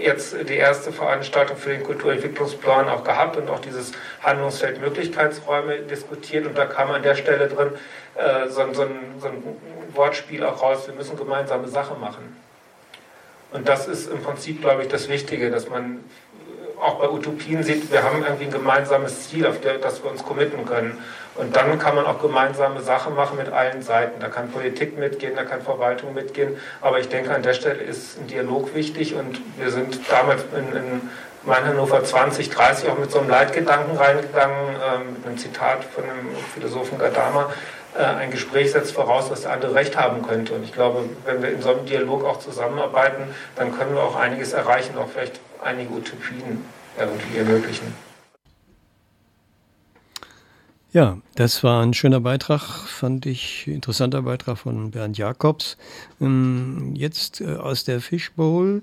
jetzt 0.00 0.36
die 0.48 0.56
erste 0.56 0.92
Veranstaltung 0.92 1.56
für 1.56 1.70
den 1.70 1.82
Kulturentwicklungsplan 1.82 2.88
auch 2.88 3.04
gehabt 3.04 3.36
und 3.36 3.48
auch 3.50 3.60
dieses 3.60 3.92
Handlungsfeld 4.22 4.80
Möglichkeitsräume 4.80 5.80
diskutiert. 5.80 6.46
Und 6.46 6.56
da 6.56 6.66
kam 6.66 6.90
an 6.90 7.02
der 7.02 7.14
Stelle 7.14 7.48
drin 7.48 7.70
äh, 8.14 8.48
so, 8.48 8.62
so, 8.72 8.82
ein, 8.82 9.14
so, 9.20 9.28
ein, 9.28 9.42
Wortspiel 9.94 10.44
auch 10.44 10.62
raus, 10.62 10.86
wir 10.86 10.94
müssen 10.94 11.16
gemeinsame 11.16 11.68
Sachen 11.68 11.98
machen. 12.00 12.36
Und 13.52 13.68
das 13.68 13.88
ist 13.88 14.10
im 14.10 14.22
Prinzip, 14.22 14.60
glaube 14.60 14.82
ich, 14.82 14.88
das 14.88 15.08
Wichtige, 15.08 15.50
dass 15.50 15.68
man 15.68 16.04
auch 16.80 17.00
bei 17.00 17.08
Utopien 17.08 17.62
sieht, 17.62 17.90
wir 17.90 18.02
haben 18.02 18.22
irgendwie 18.22 18.44
ein 18.44 18.50
gemeinsames 18.50 19.28
Ziel, 19.28 19.46
auf 19.46 19.56
das 19.60 20.02
wir 20.02 20.10
uns 20.10 20.22
committen 20.24 20.64
können. 20.66 20.98
Und 21.34 21.54
dann 21.54 21.78
kann 21.78 21.94
man 21.94 22.04
auch 22.04 22.20
gemeinsame 22.20 22.80
Sachen 22.80 23.14
machen 23.14 23.38
mit 23.38 23.52
allen 23.52 23.82
Seiten. 23.82 24.20
Da 24.20 24.28
kann 24.28 24.50
Politik 24.50 24.98
mitgehen, 24.98 25.36
da 25.36 25.44
kann 25.44 25.62
Verwaltung 25.62 26.12
mitgehen. 26.12 26.56
Aber 26.80 26.98
ich 26.98 27.08
denke, 27.08 27.32
an 27.32 27.42
der 27.42 27.54
Stelle 27.54 27.80
ist 27.80 28.18
ein 28.20 28.26
Dialog 28.26 28.74
wichtig. 28.74 29.14
Und 29.14 29.40
wir 29.56 29.70
sind 29.70 30.00
damals 30.10 30.42
in, 30.56 30.76
in 30.76 31.00
Mein 31.44 31.64
Hannover 31.64 32.02
2030 32.02 32.88
auch 32.90 32.98
mit 32.98 33.12
so 33.12 33.20
einem 33.20 33.30
Leitgedanken 33.30 33.96
reingegangen, 33.96 34.56
äh, 34.56 35.12
mit 35.12 35.26
einem 35.26 35.38
Zitat 35.38 35.84
von 35.84 36.02
dem 36.02 36.36
Philosophen 36.54 36.98
Gadama. 36.98 37.52
Äh, 37.98 38.04
ein 38.04 38.30
Gespräch 38.30 38.70
setzt 38.70 38.92
voraus, 38.92 39.28
dass 39.28 39.42
der 39.42 39.52
andere 39.52 39.74
recht 39.74 39.96
haben 39.96 40.22
könnte. 40.22 40.54
Und 40.54 40.62
ich 40.62 40.72
glaube, 40.72 41.08
wenn 41.24 41.42
wir 41.42 41.50
in 41.50 41.60
so 41.60 41.70
einem 41.70 41.84
Dialog 41.84 42.24
auch 42.24 42.38
zusammenarbeiten, 42.38 43.24
dann 43.56 43.76
können 43.76 43.94
wir 43.94 44.02
auch 44.02 44.14
einiges 44.14 44.52
erreichen, 44.52 44.96
auch 44.96 45.08
vielleicht 45.08 45.40
einige 45.64 45.92
Utopien 45.92 46.64
irgendwie 46.96 47.38
ermöglichen. 47.38 47.92
Ja, 50.92 51.18
das 51.34 51.64
war 51.64 51.82
ein 51.82 51.92
schöner 51.92 52.20
Beitrag, 52.20 52.62
fand 52.86 53.26
ich, 53.26 53.66
interessanter 53.66 54.22
Beitrag 54.22 54.58
von 54.58 54.92
Bernd 54.92 55.18
Jakobs. 55.18 55.76
Ähm, 56.20 56.94
jetzt 56.94 57.40
äh, 57.40 57.56
aus 57.56 57.82
der 57.82 58.00
Fishbowl. 58.00 58.82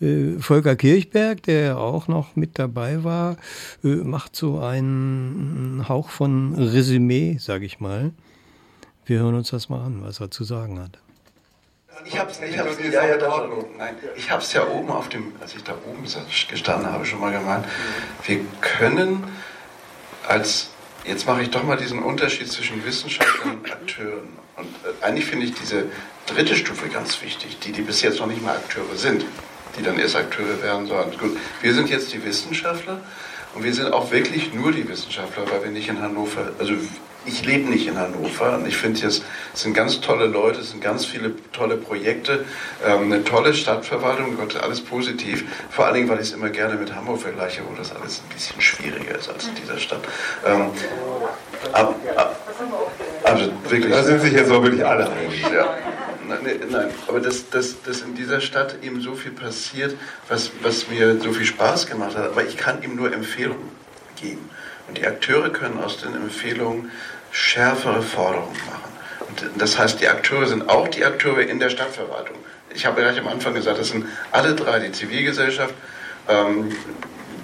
Äh, 0.00 0.40
Volker 0.40 0.74
Kirchberg, 0.74 1.44
der 1.44 1.78
auch 1.78 2.08
noch 2.08 2.34
mit 2.34 2.58
dabei 2.58 3.04
war, 3.04 3.36
macht 3.82 4.34
so 4.34 4.58
einen 4.58 5.88
Hauch 5.88 6.08
von 6.08 6.54
Resümee, 6.56 7.36
sage 7.38 7.64
ich 7.64 7.78
mal. 7.78 8.12
Wir 9.08 9.20
hören 9.20 9.36
uns 9.36 9.50
das 9.50 9.70
mal 9.70 9.84
an, 9.84 10.04
was 10.04 10.20
er 10.20 10.30
zu 10.30 10.44
sagen 10.44 10.78
hat. 10.78 10.98
Ich 12.04 12.18
habe 12.18 12.30
es 12.30 12.40
ich 12.40 12.58
hab's, 12.58 12.78
ja, 12.78 13.06
ja, 13.06 14.66
ja 14.66 14.68
oben 14.68 14.90
auf 14.90 15.08
dem, 15.08 15.32
als 15.40 15.54
ich 15.54 15.64
da 15.64 15.72
oben 15.86 16.04
gestanden 16.04 16.92
habe, 16.92 17.06
schon 17.06 17.18
mal 17.18 17.32
gemeint. 17.32 17.64
Wir 18.26 18.40
können 18.60 19.24
als 20.26 20.68
jetzt 21.06 21.26
mache 21.26 21.40
ich 21.40 21.50
doch 21.50 21.64
mal 21.64 21.78
diesen 21.78 22.02
Unterschied 22.02 22.52
zwischen 22.52 22.84
Wissenschaftlern 22.84 23.56
und 23.56 23.72
Akteuren. 23.72 24.28
Und 24.56 24.66
äh, 24.66 25.04
eigentlich 25.04 25.24
finde 25.24 25.46
ich 25.46 25.54
diese 25.54 25.86
dritte 26.26 26.54
Stufe 26.54 26.88
ganz 26.88 27.22
wichtig, 27.22 27.58
die, 27.60 27.72
die 27.72 27.80
bis 27.80 28.02
jetzt 28.02 28.20
noch 28.20 28.26
nicht 28.26 28.42
mal 28.42 28.56
Akteure 28.56 28.94
sind, 28.94 29.24
die 29.78 29.82
dann 29.82 29.98
erst 29.98 30.16
Akteure 30.16 30.62
werden 30.62 30.86
sollen. 30.86 31.16
Gut, 31.18 31.38
wir 31.62 31.72
sind 31.72 31.88
jetzt 31.88 32.12
die 32.12 32.22
Wissenschaftler 32.22 33.00
und 33.54 33.64
wir 33.64 33.72
sind 33.72 33.90
auch 33.90 34.10
wirklich 34.10 34.52
nur 34.52 34.70
die 34.70 34.86
Wissenschaftler, 34.86 35.50
weil 35.50 35.64
wir 35.64 35.70
nicht 35.70 35.88
in 35.88 36.02
Hannover, 36.02 36.52
also 36.58 36.74
ich 37.26 37.44
lebe 37.44 37.68
nicht 37.68 37.86
in 37.86 37.98
Hannover 37.98 38.56
und 38.56 38.66
ich 38.66 38.76
finde, 38.76 39.06
es 39.06 39.22
sind 39.54 39.74
ganz 39.74 40.00
tolle 40.00 40.26
Leute, 40.26 40.60
es 40.60 40.70
sind 40.70 40.82
ganz 40.82 41.04
viele 41.04 41.34
tolle 41.52 41.76
Projekte, 41.76 42.44
ähm, 42.86 43.12
eine 43.12 43.24
tolle 43.24 43.54
Stadtverwaltung, 43.54 44.36
Gott, 44.36 44.56
alles 44.56 44.80
positiv. 44.80 45.44
Vor 45.70 45.86
allen 45.86 45.94
Dingen, 45.94 46.08
weil 46.08 46.20
ich 46.20 46.28
es 46.28 46.32
immer 46.32 46.50
gerne 46.50 46.76
mit 46.76 46.94
Hamburg 46.94 47.20
vergleiche, 47.20 47.62
wo 47.68 47.74
das 47.76 47.94
alles 47.94 48.22
ein 48.24 48.34
bisschen 48.34 48.60
schwieriger 48.60 49.18
ist 49.18 49.28
als 49.28 49.48
in 49.48 49.54
dieser 49.56 49.78
Stadt. 49.78 50.00
Ähm, 50.46 50.70
ab, 51.72 51.94
ab, 52.16 52.40
also 53.24 53.50
wirklich. 53.68 53.92
Da 53.92 54.02
sind 54.02 54.20
sich 54.20 54.32
jetzt 54.32 54.50
auch 54.50 54.62
wirklich 54.62 54.84
alle 54.84 55.10
einig. 55.10 55.42
Ja. 55.42 55.76
Nein, 56.28 56.60
nein, 56.70 56.90
aber 57.06 57.20
dass, 57.20 57.48
dass, 57.48 57.82
dass 57.82 58.02
in 58.02 58.14
dieser 58.14 58.42
Stadt 58.42 58.76
eben 58.82 59.00
so 59.00 59.14
viel 59.14 59.32
passiert, 59.32 59.96
was, 60.28 60.50
was 60.62 60.88
mir 60.88 61.18
so 61.20 61.32
viel 61.32 61.46
Spaß 61.46 61.86
gemacht 61.86 62.16
hat, 62.16 62.26
aber 62.26 62.44
ich 62.44 62.58
kann 62.58 62.82
ihm 62.82 62.96
nur 62.96 63.12
Empfehlungen 63.12 63.70
geben. 64.20 64.50
Und 64.88 64.98
die 64.98 65.06
Akteure 65.06 65.50
können 65.50 65.82
aus 65.82 66.00
den 66.00 66.14
Empfehlungen 66.14 66.90
schärfere 67.30 68.02
Forderungen 68.02 68.56
machen. 68.66 68.92
Und 69.28 69.60
das 69.60 69.78
heißt, 69.78 70.00
die 70.00 70.08
Akteure 70.08 70.46
sind 70.46 70.68
auch 70.68 70.88
die 70.88 71.04
Akteure 71.04 71.42
in 71.42 71.60
der 71.60 71.70
Stadtverwaltung, 71.70 72.36
ich 72.74 72.86
habe 72.86 73.00
gleich 73.00 73.18
am 73.18 73.28
Anfang 73.28 73.54
gesagt, 73.54 73.78
das 73.78 73.88
sind 73.88 74.06
alle 74.30 74.54
drei, 74.54 74.78
die 74.78 74.92
Zivilgesellschaft, 74.92 75.74
ähm, 76.28 76.70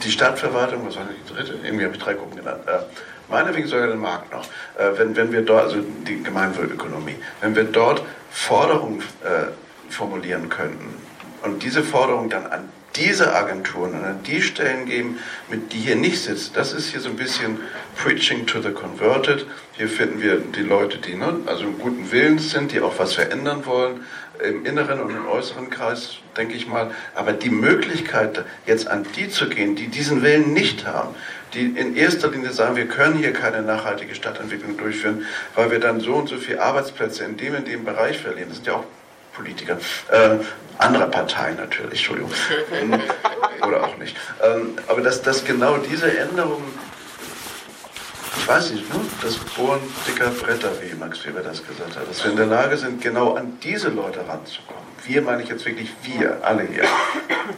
die 0.03 0.11
Stadtverwaltung, 0.11 0.87
was 0.87 0.97
war 0.97 1.05
die 1.05 1.35
dritte? 1.35 1.55
Irgendwie 1.63 1.85
habe 1.85 1.95
ich 1.95 2.03
drei 2.03 2.15
Gruppen 2.15 2.37
genannt. 2.37 2.61
Äh, 2.67 2.81
meinetwegen 3.29 3.67
sogar 3.67 3.87
den 3.87 3.99
Markt 3.99 4.33
noch. 4.33 4.45
Äh, 4.79 4.99
wenn, 4.99 5.17
wenn 5.17 5.33
wir 5.33 5.43
dort, 5.43 5.65
also 5.65 5.79
die 6.07 6.23
Gemeinwohlökonomie, 6.23 7.17
wenn 7.41 7.57
wir 7.57 7.65
dort 7.65 8.03
Forderungen 8.31 9.01
äh, 9.25 9.91
formulieren 9.91 10.49
könnten 10.49 10.95
und 11.43 11.63
diese 11.63 11.83
Forderungen 11.83 12.29
dann 12.29 12.47
an 12.47 12.69
diese 12.97 13.35
Agenturen 13.35 14.05
an 14.05 14.23
die 14.23 14.41
Stellen 14.43 14.87
geben, 14.87 15.19
mit 15.51 15.73
die 15.73 15.79
hier 15.79 15.97
nicht 15.97 16.23
sitzen. 16.23 16.53
Das 16.55 16.73
ist 16.73 16.89
hier 16.89 17.01
so 17.01 17.09
ein 17.09 17.17
bisschen 17.17 17.59
Preaching 17.97 18.47
to 18.47 18.61
the 18.61 18.71
Converted. 18.71 19.47
Hier 19.77 19.89
finden 19.89 20.23
wir 20.23 20.37
die 20.39 20.63
Leute, 20.63 20.99
die 20.99 21.15
ne, 21.15 21.39
also 21.47 21.65
guten 21.73 22.11
Willens 22.13 22.51
sind, 22.51 22.73
die 22.73 22.81
auch 22.81 22.99
was 22.99 23.15
verändern 23.15 23.67
wollen, 23.67 24.05
im 24.43 24.65
inneren 24.65 25.01
und 25.01 25.11
im 25.11 25.27
äußeren 25.27 25.71
Kreis, 25.71 26.19
denke 26.37 26.55
ich 26.55 26.67
mal. 26.67 26.91
Aber 27.15 27.33
die 27.33 27.51
Möglichkeit, 27.51 28.45
jetzt 28.67 28.89
an 28.89 29.07
die 29.17 29.29
zu 29.29 29.49
gehen, 29.49 29.77
die 29.77 29.89
diesen 29.89 30.23
Willen 30.23 30.53
nicht 30.53 30.87
haben, 30.87 31.15
die 31.55 31.67
in 31.67 31.97
erster 31.97 32.31
Linie 32.31 32.53
sagen, 32.53 32.77
wir 32.77 32.87
können 32.87 33.17
hier 33.17 33.33
keine 33.33 33.63
nachhaltige 33.63 34.15
Stadtentwicklung 34.15 34.77
durchführen, 34.77 35.25
weil 35.55 35.71
wir 35.71 35.79
dann 35.79 36.01
so 36.01 36.15
und 36.15 36.29
so 36.29 36.37
viele 36.37 36.61
Arbeitsplätze 36.63 37.25
in 37.25 37.37
dem 37.37 37.55
und 37.55 37.69
dem 37.69 37.85
Bereich 37.85 38.19
verlieren. 38.19 38.49
Das 38.49 38.59
sind 38.59 38.67
ja 38.67 38.75
auch 38.75 38.85
Politiker, 39.35 39.79
äh, 40.11 40.39
anderer 40.79 41.07
Parteien 41.07 41.57
natürlich, 41.57 42.01
Entschuldigung, 42.01 42.31
oder 43.67 43.85
auch 43.85 43.97
nicht. 43.99 44.17
Ähm, 44.43 44.77
aber 44.89 45.01
dass, 45.01 45.23
dass 45.23 45.45
genau 45.45 45.77
diese 45.79 46.17
Änderungen, 46.17 46.73
ich 48.37 48.49
weiß 48.49 48.73
nicht, 48.73 48.89
ne? 48.93 49.01
das 49.23 49.37
Bohren 49.37 49.81
dicker 50.07 50.31
Bretter, 50.31 50.71
wie 50.83 50.95
Max 50.97 51.25
Weber 51.25 51.41
das 51.41 51.67
gesagt 51.67 51.97
hat, 51.97 52.09
dass 52.09 52.25
wir 52.25 52.31
in 52.31 52.37
der 52.37 52.47
Lage 52.47 52.77
sind, 52.77 53.01
genau 53.01 53.35
an 53.35 53.59
diese 53.63 53.89
Leute 53.89 54.21
ranzukommen. 54.27 54.85
Wir 55.07 55.23
meine 55.23 55.43
ich 55.43 55.49
jetzt 55.51 55.67
wirklich 55.67 55.91
wir, 56.03 56.39
alle 56.43 56.63
hier. 56.63 56.85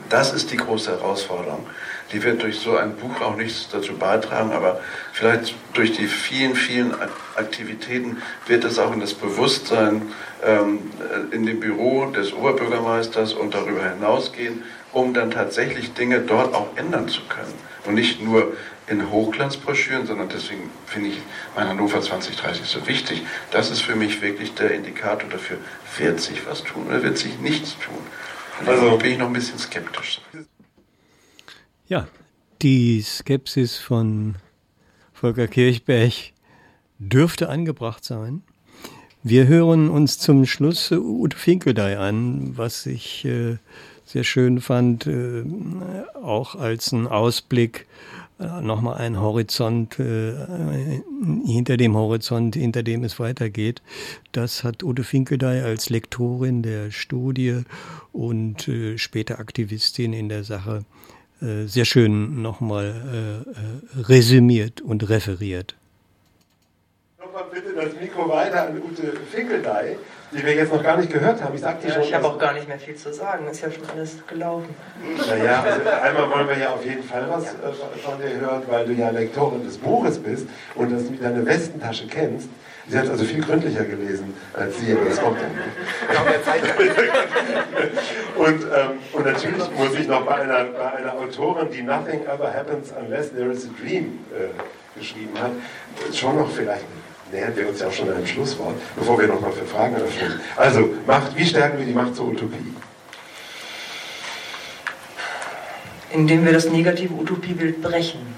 Das 0.09 0.33
ist 0.33 0.51
die 0.51 0.57
große 0.57 0.91
Herausforderung. 0.91 1.67
Die 2.13 2.23
wird 2.23 2.43
durch 2.43 2.59
so 2.59 2.77
ein 2.77 2.97
Buch 2.97 3.21
auch 3.21 3.37
nichts 3.37 3.69
dazu 3.71 3.97
beitragen, 3.97 4.53
aber 4.53 4.81
vielleicht 5.13 5.55
durch 5.73 5.93
die 5.93 6.07
vielen, 6.07 6.55
vielen 6.55 6.95
Aktivitäten 7.37 8.23
wird 8.47 8.65
es 8.65 8.79
auch 8.79 8.93
in 8.93 9.01
das 9.01 9.15
Bewusstsein 9.15 9.95
ähm, 9.95 10.13
in 11.33 11.47
dem 11.47 11.61
Büro 11.61 12.07
des 12.07 12.33
Oberbürgermeisters 12.33 13.33
und 13.33 13.55
darüber 13.55 13.89
hinausgehen, 13.89 14.63
um 14.93 15.15
dann 15.15 15.31
tatsächlich 15.31 15.95
Dinge 15.95 16.21
dort 16.21 16.55
auch 16.55 16.77
ändern 16.77 17.09
zu 17.09 17.23
können. 17.29 17.53
Und 17.85 17.95
nicht 17.95 18.23
nur 18.23 18.53
in 18.89 19.11
Hochglanzbroschüren, 19.11 20.07
sondern 20.07 20.29
deswegen 20.29 20.71
finde 20.87 21.11
ich 21.11 21.19
mein 21.57 21.69
Hannover 21.69 22.01
2030 22.01 22.67
so 22.67 22.87
wichtig. 22.87 23.23
Das 23.51 23.71
ist 23.71 23.81
für 23.81 23.97
mich 23.97 24.23
wirklich 24.23 24.55
der 24.55 24.73
Indikator 24.73 25.29
dafür, 25.29 25.59
wird 25.99 26.21
sich 26.21 26.47
was 26.47 26.63
tun 26.63 26.87
oder 26.87 27.03
wird 27.03 27.19
sich 27.19 27.39
nichts 27.41 27.77
tun. 27.79 27.99
Und 28.61 28.69
also 28.69 28.97
bin 28.99 29.13
ich 29.13 29.19
noch 29.19 29.27
ein 29.27 29.33
bisschen 29.33 29.59
skeptisch. 29.59 30.21
Ja, 31.89 32.07
die 32.63 33.03
Skepsis 33.03 33.77
von 33.77 34.37
Volker 35.13 35.49
Kirchberg 35.49 36.13
dürfte 36.99 37.49
angebracht 37.49 38.05
sein. 38.05 38.43
Wir 39.29 39.49
hören 39.49 39.91
uns 39.91 40.21
zum 40.21 40.47
Schluss 40.47 40.93
Ute 40.93 41.37
Finkeldey 41.37 41.97
an, 41.97 42.57
was 42.57 42.87
ich 42.87 43.25
äh, 43.25 43.57
sehr 44.05 44.23
schön 44.23 44.61
fand, 44.61 45.09
äh, 45.09 45.43
auch 46.15 46.55
als 46.55 46.93
ein 46.93 47.09
Ausblick, 47.09 47.89
äh, 48.39 48.61
nochmal 48.61 48.99
ein 48.99 49.21
Horizont 49.21 49.99
äh, 49.99 50.33
hinter 51.45 51.77
dem 51.77 51.97
Horizont, 51.97 52.55
hinter 52.55 52.85
dem 52.85 53.03
es 53.03 53.19
weitergeht. 53.19 53.83
Das 54.31 54.63
hat 54.63 54.85
Ute 54.85 55.03
Finkeldey 55.03 55.61
als 55.61 55.91
Lektorin 55.91 56.63
der 56.63 56.93
Studie 56.93 57.63
und 58.13 58.69
äh, 58.69 58.97
später 58.97 59.41
Aktivistin 59.41 60.13
in 60.13 60.29
der 60.29 60.45
Sache 60.45 60.85
äh, 61.41 61.67
sehr 61.67 61.85
schön 61.85 62.43
nochmal 62.43 63.45
resümiert 63.97 64.83
und 64.83 65.09
referiert 65.09 65.75
mal 67.37 67.45
bitte 67.53 67.75
das 67.75 67.93
Mikro 68.01 68.31
weiter 68.31 68.63
an 68.63 68.81
Ute 68.83 69.13
Finkeldey, 69.31 69.99
die 70.33 70.43
wir 70.43 70.55
jetzt 70.55 70.73
noch 70.73 70.83
gar 70.83 70.97
nicht 70.97 71.13
gehört 71.13 71.43
haben. 71.43 71.55
Ich 71.55 71.61
sagte 71.61 71.89
ja, 71.89 71.93
schon. 71.93 72.05
Ich 72.05 72.15
habe 72.15 72.29
auch 72.29 72.39
gar 72.39 72.55
nicht 72.55 72.67
mehr 72.67 72.79
viel 72.79 72.95
zu 72.95 73.13
sagen, 73.13 73.47
ist 73.51 73.61
ja 73.61 73.71
schon 73.71 73.83
alles 73.95 74.17
gelaufen. 74.27 74.75
Naja, 75.29 75.63
also 75.63 75.91
einmal 75.91 76.31
wollen 76.31 76.49
wir 76.49 76.57
ja 76.57 76.71
auf 76.71 76.83
jeden 76.83 77.03
Fall 77.03 77.27
was 77.29 77.45
ja. 77.45 77.51
Äh, 77.51 78.01
von 78.03 78.19
dir 78.19 78.41
hören, 78.41 78.63
weil 78.69 78.87
du 78.87 78.93
ja 78.93 79.11
Lektorin 79.11 79.67
des 79.67 79.77
Buches 79.77 80.19
bist 80.19 80.47
und 80.77 80.91
das 80.91 81.11
mit 81.11 81.23
deiner 81.23 81.45
Westentasche 81.45 82.07
kennst. 82.07 82.49
Sie 82.89 82.99
hat 82.99 83.11
also 83.11 83.25
viel 83.25 83.43
gründlicher 83.43 83.85
gelesen 83.85 84.33
als 84.55 84.79
Sie, 84.79 84.93
aber 84.93 85.05
das 85.05 85.21
kommt 85.21 85.39
ja 85.39 85.49
nicht. 85.49 85.59
und, 88.37 88.63
ähm, 88.63 88.99
und 89.13 89.27
natürlich 89.27 89.71
muss 89.77 89.95
ich 89.99 90.09
noch 90.09 90.25
bei 90.25 90.37
einer, 90.37 90.65
bei 90.65 90.93
einer 90.93 91.13
Autorin, 91.15 91.69
die 91.71 91.83
Nothing 91.83 92.25
Ever 92.25 92.55
Happens 92.55 92.95
Unless 92.99 93.35
There 93.35 93.51
Is 93.51 93.67
a 93.67 93.69
Dream 93.83 94.21
äh, 94.33 94.49
geschrieben 94.99 95.39
hat, 95.41 95.53
schon 96.15 96.37
noch 96.37 96.51
vielleicht 96.51 96.85
nähern 97.33 97.57
wir 97.57 97.69
uns 97.69 97.81
ja 97.81 97.89
auch 97.89 97.93
schon 97.93 98.11
einem 98.11 98.27
Schlusswort, 98.27 98.75
bevor 98.97 99.19
wir 99.19 99.29
nochmal 99.29 99.53
für 99.53 99.67
Fragen 99.67 99.97
öffnen. 99.97 100.41
Also, 100.57 100.89
Macht, 101.07 101.37
wie 101.37 101.47
stärken 101.47 101.79
wir 101.79 101.87
die 101.87 101.93
Macht 101.93 102.15
zur 102.15 102.29
Utopie? 102.29 102.75
Indem 106.11 106.45
wir 106.45 106.53
das 106.53 106.67
negative 106.67 107.15
Utopiebild 107.15 107.83
brechen, 107.83 108.37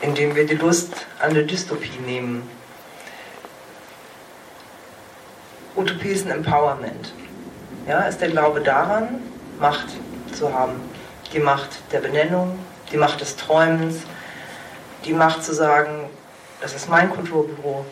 indem 0.00 0.34
wir 0.34 0.46
die 0.46 0.54
Lust 0.54 0.92
an 1.20 1.34
der 1.34 1.42
Dystopie 1.42 1.98
nehmen. 2.06 2.48
Utopie 5.76 6.10
ist 6.10 6.26
ein 6.26 6.30
Empowerment. 6.30 7.12
Ja, 7.88 8.02
ist 8.02 8.20
der 8.20 8.28
Glaube 8.28 8.60
daran, 8.60 9.20
Macht 9.58 9.88
zu 10.32 10.52
haben. 10.52 10.80
Die 11.32 11.40
Macht 11.40 11.70
der 11.92 12.00
Benennung, 12.00 12.58
die 12.92 12.96
Macht 12.96 13.20
des 13.20 13.36
Träumens, 13.36 14.02
die 15.04 15.12
Macht 15.12 15.42
zu 15.44 15.52
sagen, 15.52 16.08
das 16.60 16.74
ist 16.74 16.88
mein 16.88 17.10
Kulturbüro, 17.10 17.84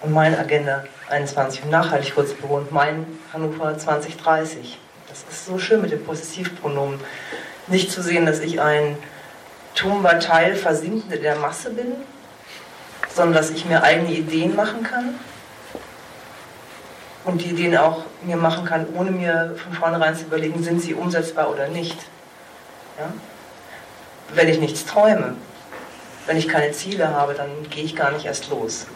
und 0.00 0.12
mein 0.12 0.38
Agenda 0.38 0.84
21 1.08 1.64
und 1.64 1.70
Nachhaltigkeitsbüro 1.70 2.56
und 2.56 2.72
mein 2.72 3.06
Hannover 3.32 3.76
2030. 3.76 4.78
Das 5.08 5.24
ist 5.30 5.46
so 5.46 5.58
schön 5.58 5.80
mit 5.80 5.90
dem 5.90 6.04
Possessivpronomen. 6.04 7.00
Nicht 7.66 7.90
zu 7.90 8.02
sehen, 8.02 8.26
dass 8.26 8.40
ich 8.40 8.60
ein 8.60 8.96
tumbar 9.74 10.20
Teil 10.20 10.54
Versinkende 10.54 11.18
der 11.18 11.36
Masse 11.36 11.70
bin, 11.70 11.92
sondern 13.14 13.34
dass 13.34 13.50
ich 13.50 13.64
mir 13.64 13.82
eigene 13.82 14.12
Ideen 14.12 14.54
machen 14.54 14.82
kann 14.82 15.14
und 17.24 17.42
die 17.42 17.50
Ideen 17.50 17.76
auch 17.76 18.04
mir 18.22 18.36
machen 18.36 18.64
kann, 18.64 18.86
ohne 18.94 19.10
mir 19.10 19.54
von 19.62 19.72
vornherein 19.72 20.16
zu 20.16 20.24
überlegen, 20.24 20.62
sind 20.62 20.80
sie 20.80 20.94
umsetzbar 20.94 21.50
oder 21.50 21.68
nicht. 21.68 21.98
Ja? 22.98 23.12
Wenn 24.34 24.48
ich 24.48 24.60
nichts 24.60 24.84
träume, 24.84 25.36
wenn 26.26 26.36
ich 26.36 26.48
keine 26.48 26.72
Ziele 26.72 27.08
habe, 27.08 27.34
dann 27.34 27.48
gehe 27.70 27.84
ich 27.84 27.96
gar 27.96 28.12
nicht 28.12 28.26
erst 28.26 28.50
los. 28.50 28.86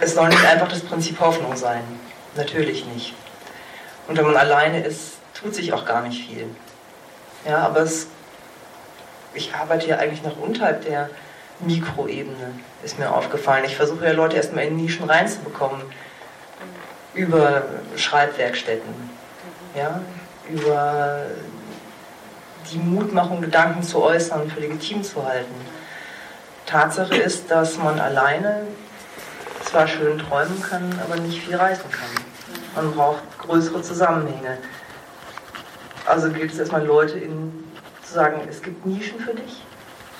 Es 0.00 0.14
soll 0.14 0.28
nicht 0.28 0.44
einfach 0.44 0.68
das 0.68 0.80
Prinzip 0.80 1.20
Hoffnung 1.20 1.54
sein. 1.56 1.82
Natürlich 2.34 2.86
nicht. 2.86 3.14
Und 4.08 4.16
wenn 4.16 4.24
man 4.24 4.36
alleine 4.36 4.82
ist, 4.82 5.18
tut 5.34 5.54
sich 5.54 5.72
auch 5.72 5.84
gar 5.84 6.02
nicht 6.02 6.26
viel. 6.26 6.46
Ja, 7.46 7.58
aber 7.58 7.80
es, 7.80 8.06
ich 9.34 9.54
arbeite 9.54 9.88
ja 9.88 9.96
eigentlich 9.96 10.22
noch 10.22 10.38
unterhalb 10.38 10.84
der 10.84 11.10
Mikroebene, 11.60 12.54
ist 12.82 12.98
mir 12.98 13.12
aufgefallen. 13.12 13.64
Ich 13.64 13.76
versuche 13.76 14.06
ja 14.06 14.12
Leute 14.12 14.36
erstmal 14.36 14.64
in 14.64 14.76
Nischen 14.76 15.08
reinzubekommen. 15.08 15.82
Über 17.12 17.64
Schreibwerkstätten, 17.96 18.94
ja, 19.76 20.00
über 20.48 21.26
die 22.72 22.78
Mutmachung, 22.78 23.40
Gedanken 23.40 23.82
zu 23.82 24.02
äußern, 24.02 24.48
für 24.48 24.60
legitim 24.60 25.02
zu 25.02 25.26
halten. 25.26 25.54
Tatsache 26.66 27.16
ist, 27.16 27.50
dass 27.50 27.78
man 27.78 27.98
alleine 27.98 28.62
zwar 29.70 29.86
schön 29.86 30.18
träumen 30.18 30.60
kann, 30.62 30.90
aber 31.04 31.16
nicht 31.16 31.42
viel 31.42 31.54
reißen 31.54 31.90
kann. 31.90 32.08
Man 32.74 32.92
braucht 32.92 33.22
größere 33.38 33.82
Zusammenhänge. 33.82 34.58
Also 36.06 36.30
gilt 36.30 36.52
es 36.52 36.58
erstmal 36.58 36.84
Leute 36.84 37.18
in, 37.18 37.64
zu 38.02 38.14
sagen, 38.14 38.40
es 38.48 38.62
gibt 38.62 38.84
Nischen 38.84 39.20
für 39.20 39.34
dich, 39.34 39.62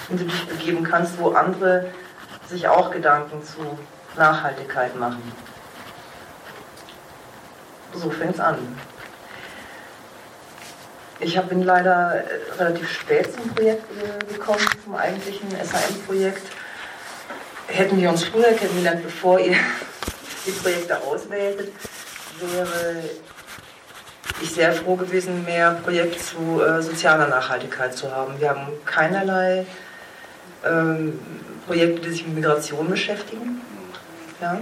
in 0.08 0.18
die 0.18 0.24
du 0.24 0.30
dich 0.30 0.46
begeben 0.46 0.84
kannst, 0.84 1.18
wo 1.18 1.30
andere 1.30 1.86
sich 2.48 2.68
auch 2.68 2.90
Gedanken 2.92 3.42
zu 3.42 3.78
Nachhaltigkeit 4.16 4.96
machen. 4.96 5.22
So 7.94 8.10
fängt 8.10 8.34
es 8.34 8.40
an. 8.40 8.58
Ich 11.18 11.38
bin 11.42 11.64
leider 11.64 12.14
äh, 12.14 12.52
relativ 12.58 12.90
spät 12.90 13.34
zum 13.34 13.52
Projekt 13.52 13.84
äh, 14.00 14.32
gekommen, 14.32 14.64
zum 14.84 14.94
eigentlichen 14.94 15.48
SAM-Projekt 15.50 16.42
hätten 17.70 18.00
wir 18.00 18.10
uns 18.10 18.24
früher 18.24 18.52
kennengelernt, 18.52 19.02
bevor 19.02 19.38
ihr 19.38 19.56
die 20.46 20.50
Projekte 20.52 21.00
auswähltet, 21.02 21.72
wäre 22.40 23.02
ich 24.42 24.50
sehr 24.52 24.72
froh 24.72 24.96
gewesen, 24.96 25.44
mehr 25.44 25.78
Projekte 25.82 26.18
zu 26.18 26.62
äh, 26.62 26.82
sozialer 26.82 27.28
Nachhaltigkeit 27.28 27.94
zu 27.94 28.10
haben. 28.10 28.40
Wir 28.40 28.50
haben 28.50 28.68
keinerlei 28.84 29.66
ähm, 30.64 31.18
Projekte, 31.66 32.02
die 32.02 32.10
sich 32.10 32.26
mit 32.26 32.36
Migration 32.36 32.88
beschäftigen. 32.88 33.60
Ja? 34.40 34.60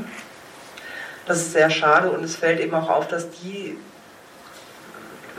Das 1.26 1.38
ist 1.38 1.52
sehr 1.52 1.70
schade 1.70 2.10
und 2.10 2.24
es 2.24 2.36
fällt 2.36 2.60
eben 2.60 2.74
auch 2.74 2.88
auf, 2.88 3.06
dass 3.08 3.28
die 3.30 3.76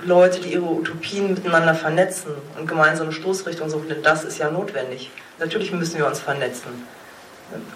Leute, 0.04 0.40
die 0.40 0.54
ihre 0.54 0.64
Utopien 0.64 1.34
miteinander 1.34 1.76
vernetzen 1.76 2.32
und 2.58 2.68
gemeinsame 2.68 3.12
Stoßrichtungen 3.12 3.70
suchen, 3.70 3.90
denn 3.90 4.04
das 4.04 4.24
ist 4.24 4.38
ja 4.38 4.50
notwendig. 4.50 5.12
Natürlich 5.40 5.74
müssen 5.74 5.98
wir 5.98 6.08
uns 6.08 6.20
vernetzen, 6.20 6.86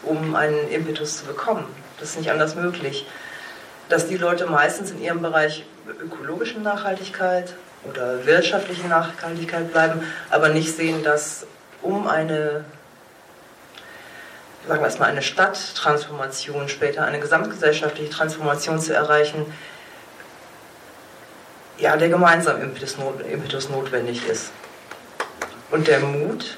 um 0.04 0.36
einen 0.36 0.70
Impetus 0.70 1.20
zu 1.20 1.26
bekommen. 1.26 1.66
Das 2.00 2.12
ist 2.12 2.18
nicht 2.18 2.32
anders 2.32 2.56
möglich. 2.56 3.06
Dass 3.90 4.08
die 4.08 4.18
Leute 4.18 4.46
meistens 4.46 4.92
in 4.92 5.02
ihrem 5.02 5.22
Bereich 5.22 5.66
ökologische 6.02 6.60
Nachhaltigkeit 6.60 7.54
oder 7.90 8.26
wirtschaftliche 8.26 8.88
Nachhaltigkeit 8.88 9.72
bleiben, 9.72 10.02
aber 10.30 10.50
nicht 10.50 10.76
sehen, 10.76 11.04
dass 11.04 11.46
um 11.82 12.08
eine 12.08 12.64
sagen 14.68 14.82
wir 14.82 14.86
erstmal 14.86 15.10
eine 15.10 15.22
Stadttransformation, 15.22 16.70
später 16.70 17.04
eine 17.04 17.20
gesamtgesellschaftliche 17.20 18.10
Transformation 18.10 18.80
zu 18.80 18.94
erreichen, 18.94 19.46
ja, 21.78 21.98
der 21.98 22.10
gemeinsame 22.10 22.62
Impetus 22.62 23.70
notwendig 23.70 24.26
ist. 24.28 24.52
Und 25.72 25.88
der 25.88 26.00
Mut 26.00 26.58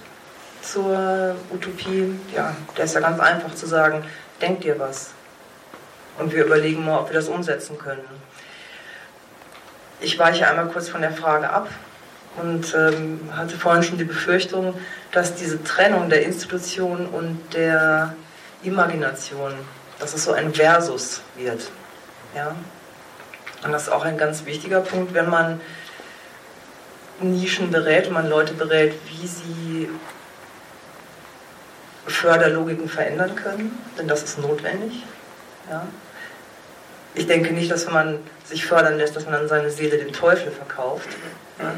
zur 0.71 1.35
Utopie, 1.51 2.19
ja, 2.35 2.55
der 2.77 2.85
ist 2.85 2.95
ja 2.95 3.01
ganz 3.01 3.19
einfach 3.19 3.53
zu 3.53 3.65
sagen, 3.65 4.03
denk 4.41 4.61
dir 4.61 4.79
was. 4.79 5.11
Und 6.17 6.33
wir 6.33 6.45
überlegen 6.45 6.85
mal, 6.85 6.99
ob 6.99 7.09
wir 7.09 7.15
das 7.15 7.27
umsetzen 7.27 7.77
können. 7.77 8.05
Ich 9.99 10.17
weiche 10.17 10.47
einmal 10.47 10.67
kurz 10.67 10.89
von 10.89 11.01
der 11.01 11.11
Frage 11.11 11.49
ab 11.49 11.69
und 12.37 12.73
ähm, 12.75 13.19
hatte 13.35 13.57
vorhin 13.57 13.83
schon 13.83 13.97
die 13.97 14.03
Befürchtung, 14.03 14.73
dass 15.11 15.35
diese 15.35 15.63
Trennung 15.63 16.09
der 16.09 16.23
Institution 16.23 17.05
und 17.07 17.39
der 17.53 18.15
Imagination, 18.63 19.53
dass 19.99 20.13
es 20.13 20.23
so 20.23 20.33
ein 20.33 20.53
Versus 20.53 21.21
wird. 21.35 21.69
Ja? 22.35 22.55
Und 23.63 23.71
das 23.71 23.83
ist 23.83 23.89
auch 23.89 24.03
ein 24.03 24.17
ganz 24.17 24.45
wichtiger 24.45 24.81
Punkt, 24.81 25.13
wenn 25.13 25.29
man 25.29 25.61
Nischen 27.21 27.71
berät, 27.71 28.07
wenn 28.07 28.13
man 28.13 28.29
Leute 28.29 28.53
berät, 28.53 28.93
wie 29.07 29.27
sie 29.27 29.89
Förderlogiken 32.07 32.87
verändern 32.87 33.35
können, 33.35 33.77
denn 33.97 34.07
das 34.07 34.23
ist 34.23 34.39
notwendig. 34.39 35.03
Ja? 35.69 35.87
Ich 37.15 37.27
denke 37.27 37.53
nicht, 37.53 37.71
dass 37.71 37.85
wenn 37.87 37.93
man 37.93 38.19
sich 38.45 38.65
fördern 38.65 38.97
lässt, 38.97 39.15
dass 39.15 39.25
man 39.25 39.33
dann 39.33 39.47
seine 39.47 39.71
Seele 39.71 39.97
dem 39.97 40.13
Teufel 40.13 40.51
verkauft. 40.51 41.09
Ja? 41.59 41.73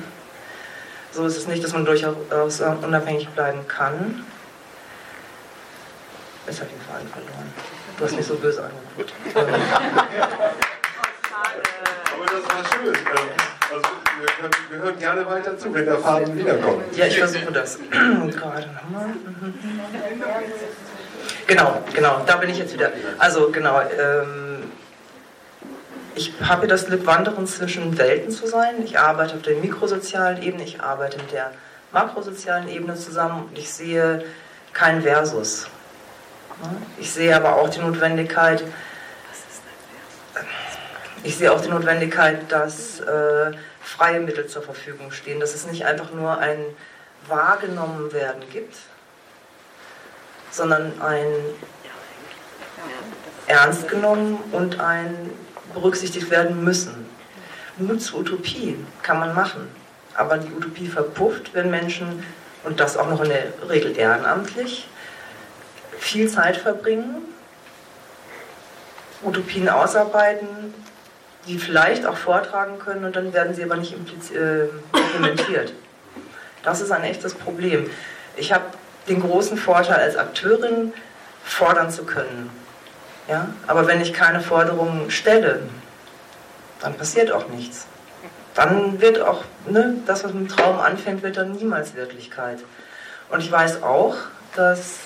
So 1.12 1.26
ist 1.26 1.38
es 1.38 1.48
nicht, 1.48 1.64
dass 1.64 1.74
man 1.74 1.86
durchaus 1.86 2.62
unabhängig 2.62 3.30
bleiben 3.30 3.68
kann. 3.68 4.26
Habe 6.42 6.52
ich 6.52 6.58
den 6.60 6.82
Faden 6.82 7.08
verloren. 7.10 7.54
Du 7.98 8.06
hast 8.06 8.16
mich 8.16 8.26
so 8.26 8.36
böse 8.36 8.64
angeguckt. 8.64 9.14
Aber 12.14 12.26
das 12.26 12.44
war 12.44 12.64
schön. 12.74 12.96
Also, 13.70 13.84
wir, 14.70 14.80
hören 14.80 15.00
gerne 15.00 15.26
weiter 15.26 15.58
zu, 15.58 15.74
wenn 15.74 15.86
der 15.86 15.98
Faden 15.98 16.38
wiederkommt. 16.38 16.96
Ja, 16.96 17.06
ich 17.06 17.18
versuche 17.18 17.52
das. 17.52 17.80
Gerade 17.90 18.68
nochmal. 18.68 19.10
Genau, 21.48 21.82
genau, 21.94 22.22
da 22.26 22.36
bin 22.38 22.50
ich 22.50 22.58
jetzt 22.58 22.74
wieder. 22.74 22.92
Also, 23.18 23.52
genau. 23.52 23.82
Ähm, 23.82 24.64
ich 26.16 26.34
habe 26.42 26.68
das 26.68 26.88
Glück, 26.88 27.06
Wandern 27.06 27.46
zwischen 27.46 27.98
Welten 27.98 28.32
zu 28.32 28.48
sein. 28.48 28.84
Ich 28.84 28.98
arbeite 28.98 29.36
auf 29.36 29.44
der 29.44 29.58
mikrosozialen 29.58 30.42
Ebene, 30.42 30.64
ich 30.64 30.82
arbeite 30.82 31.18
mit 31.18 31.32
der 31.32 31.52
makrosozialen 31.92 32.68
Ebene 32.70 32.96
zusammen 32.96 33.46
und 33.50 33.58
ich 33.58 33.72
sehe 33.72 34.24
kein 34.74 35.04
Versus. 35.04 35.68
Ich 36.98 37.12
sehe 37.12 37.36
aber 37.36 37.58
auch 37.58 37.70
die 37.70 37.80
Notwendigkeit, 37.80 38.64
ich 41.28 41.36
sehe 41.36 41.52
auch 41.52 41.60
die 41.60 41.68
Notwendigkeit, 41.68 42.50
dass 42.50 43.02
äh, 43.02 43.52
freie 43.82 44.22
Mittel 44.22 44.48
zur 44.48 44.62
Verfügung 44.62 45.12
stehen, 45.12 45.42
dass 45.42 45.54
es 45.54 45.68
nicht 45.68 45.86
einfach 45.86 46.12
nur 46.14 46.38
ein 46.38 46.58
wahrgenommen 47.28 48.14
werden 48.14 48.44
gibt, 48.50 48.78
sondern 50.52 51.02
ein 51.02 51.28
ernst 53.48 53.90
genommen 53.90 54.40
und 54.54 54.80
ein 54.80 55.30
berücksichtigt 55.74 56.32
werden 56.32 56.64
müssen. 56.64 57.06
Mut 57.78 58.02
zur 58.02 58.22
Utopie 58.22 58.78
kann 59.04 59.20
man 59.20 59.36
machen, 59.36 59.68
aber 60.14 60.38
die 60.38 60.52
Utopie 60.54 60.88
verpufft, 60.88 61.54
wenn 61.54 61.70
Menschen, 61.70 62.24
und 62.64 62.80
das 62.80 62.96
auch 62.96 63.10
noch 63.10 63.22
in 63.22 63.30
der 63.30 63.70
Regel 63.70 63.98
ehrenamtlich, 63.98 64.88
viel 66.00 66.30
Zeit 66.30 66.56
verbringen, 66.56 67.18
Utopien 69.24 69.68
ausarbeiten, 69.68 70.74
die 71.48 71.58
vielleicht 71.58 72.06
auch 72.06 72.18
vortragen 72.18 72.80
können 72.80 73.06
und 73.06 73.16
dann 73.16 73.34
werden 73.34 73.54
sie 73.54 73.64
aber 73.64 73.78
nicht 73.78 73.94
äh, 74.34 74.66
implementiert. 74.94 75.74
Das 76.64 76.82
ist 76.82 76.92
ein 76.92 77.04
echtes 77.04 77.34
Problem. 77.34 77.90
Ich 78.36 78.52
habe 78.54 78.66
den 79.08 79.22
großen 79.22 79.58
Vorteil 79.58 80.00
als 80.00 80.18
Akteurin 80.18 80.94
fordern 81.44 81.90
zu 81.90 82.04
können. 82.04 82.50
Ja? 83.28 83.48
Aber 83.66 83.88
wenn 83.88 84.02
ich 84.02 84.14
keine 84.14 84.42
Forderungen 84.42 85.10
stelle, 85.10 85.62
dann 86.82 86.96
passiert 86.96 87.32
auch 87.32 87.48
nichts. 87.48 87.86
Dann 88.54 89.00
wird 89.02 89.22
auch 89.22 89.44
ne, 89.68 89.96
das, 90.06 90.24
was 90.24 90.34
mit 90.34 90.50
dem 90.50 90.56
Traum 90.56 90.80
anfängt, 90.80 91.24
wird 91.24 91.38
dann 91.38 91.54
niemals 91.54 91.96
Wirklichkeit. 91.96 92.60
Und 93.30 93.40
ich 93.40 93.52
weiß 93.52 93.84
auch, 93.84 94.16
dass 94.56 95.00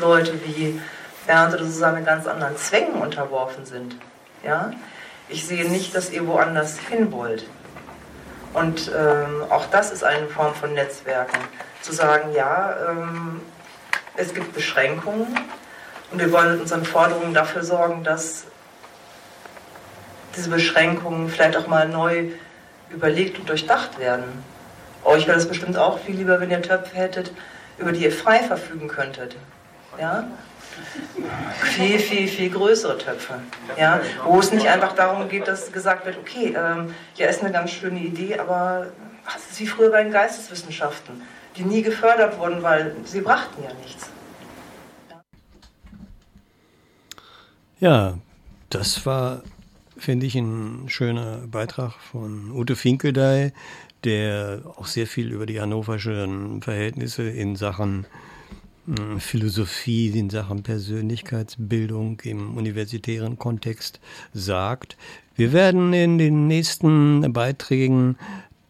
Leute 0.00 0.32
wie 0.44 0.80
Bernd 1.26 1.54
oder 1.54 1.64
Susanne 1.64 2.02
ganz 2.02 2.26
anderen 2.26 2.56
Zwängen 2.56 3.00
unterworfen 3.00 3.64
sind. 3.64 3.96
Ja? 4.44 4.72
Ich 5.28 5.46
sehe 5.46 5.68
nicht, 5.68 5.94
dass 5.94 6.10
ihr 6.10 6.26
woanders 6.26 6.78
hin 6.78 7.12
wollt. 7.12 7.46
Und 8.54 8.90
ähm, 8.96 9.44
auch 9.50 9.66
das 9.66 9.90
ist 9.90 10.04
eine 10.04 10.28
Form 10.28 10.54
von 10.54 10.72
Netzwerken. 10.72 11.38
Zu 11.82 11.92
sagen, 11.92 12.32
ja, 12.32 12.76
ähm, 12.88 13.40
es 14.16 14.32
gibt 14.32 14.54
Beschränkungen, 14.54 15.36
und 16.10 16.20
wir 16.20 16.30
wollen 16.32 16.52
mit 16.52 16.60
unseren 16.60 16.84
Forderungen 16.84 17.34
dafür 17.34 17.64
sorgen, 17.64 18.04
dass 18.04 18.44
diese 20.36 20.50
Beschränkungen 20.50 21.28
vielleicht 21.28 21.56
auch 21.56 21.66
mal 21.66 21.88
neu 21.88 22.30
überlegt 22.90 23.38
und 23.38 23.48
durchdacht 23.48 23.98
werden. 23.98 24.44
Euch 25.04 25.26
wäre 25.26 25.38
es 25.38 25.48
bestimmt 25.48 25.76
auch 25.76 25.98
viel 25.98 26.16
lieber, 26.16 26.40
wenn 26.40 26.50
ihr 26.50 26.62
Töpfe 26.62 26.94
hättet, 26.96 27.32
über 27.78 27.92
die 27.92 28.04
ihr 28.04 28.12
frei 28.12 28.38
verfügen 28.40 28.88
könntet. 28.88 29.36
Ja? 30.00 30.28
Viel, 31.62 31.98
viel, 31.98 32.28
viel 32.28 32.50
größere 32.50 32.98
Töpfe. 32.98 33.40
Ja? 33.78 34.00
Wo 34.24 34.38
es 34.38 34.52
nicht 34.52 34.66
einfach 34.66 34.94
darum 34.94 35.28
geht, 35.28 35.48
dass 35.48 35.72
gesagt 35.72 36.06
wird, 36.06 36.18
okay, 36.18 36.54
ähm, 36.56 36.94
ja, 37.16 37.26
ist 37.26 37.42
eine 37.42 37.52
ganz 37.52 37.70
schöne 37.70 38.00
Idee, 38.00 38.38
aber 38.38 38.88
es 39.36 39.52
ist 39.52 39.60
wie 39.60 39.66
früher 39.66 39.90
bei 39.90 40.02
den 40.02 40.12
Geisteswissenschaften, 40.12 41.22
die 41.56 41.64
nie 41.64 41.82
gefördert 41.82 42.38
wurden, 42.38 42.62
weil 42.62 42.94
sie 43.04 43.20
brachten 43.20 43.62
ja 43.62 43.72
nichts. 43.82 44.10
Ja, 47.78 48.18
das 48.70 49.04
war, 49.04 49.42
finde 49.98 50.26
ich, 50.26 50.34
ein 50.34 50.88
schöner 50.88 51.46
Beitrag 51.46 51.92
von 51.92 52.50
Ute 52.52 52.74
Finkeldey, 52.74 53.52
der 54.04 54.62
auch 54.76 54.86
sehr 54.86 55.06
viel 55.06 55.32
über 55.32 55.46
die 55.46 55.60
hannoverschen 55.60 56.62
Verhältnisse 56.62 57.28
in 57.28 57.56
Sachen 57.56 58.06
Philosophie, 59.18 60.08
in 60.08 60.30
Sachen 60.30 60.62
Persönlichkeitsbildung 60.62 62.20
im 62.22 62.56
universitären 62.56 63.38
Kontext 63.38 64.00
sagt. 64.32 64.96
Wir 65.34 65.52
werden 65.52 65.92
in 65.92 66.18
den 66.18 66.46
nächsten 66.46 67.32
Beiträgen 67.32 68.16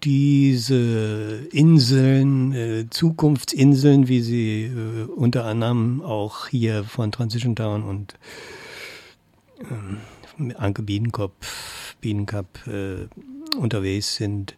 diese 0.02 1.48
Inseln, 1.52 2.52
äh, 2.52 2.86
Zukunftsinseln, 2.90 4.08
wie 4.08 4.20
sie 4.20 4.64
äh, 4.64 5.04
unter 5.04 5.44
anderem 5.44 6.00
auch 6.02 6.48
hier 6.48 6.84
von 6.84 7.12
Transition 7.12 7.56
Town 7.56 7.82
und 7.82 8.14
ähm, 9.60 9.98
Anke 10.56 10.82
Bienenkopf, 10.82 11.96
Bienenkapp 12.00 12.66
äh, 12.66 13.08
unterwegs 13.56 14.16
sind, 14.16 14.56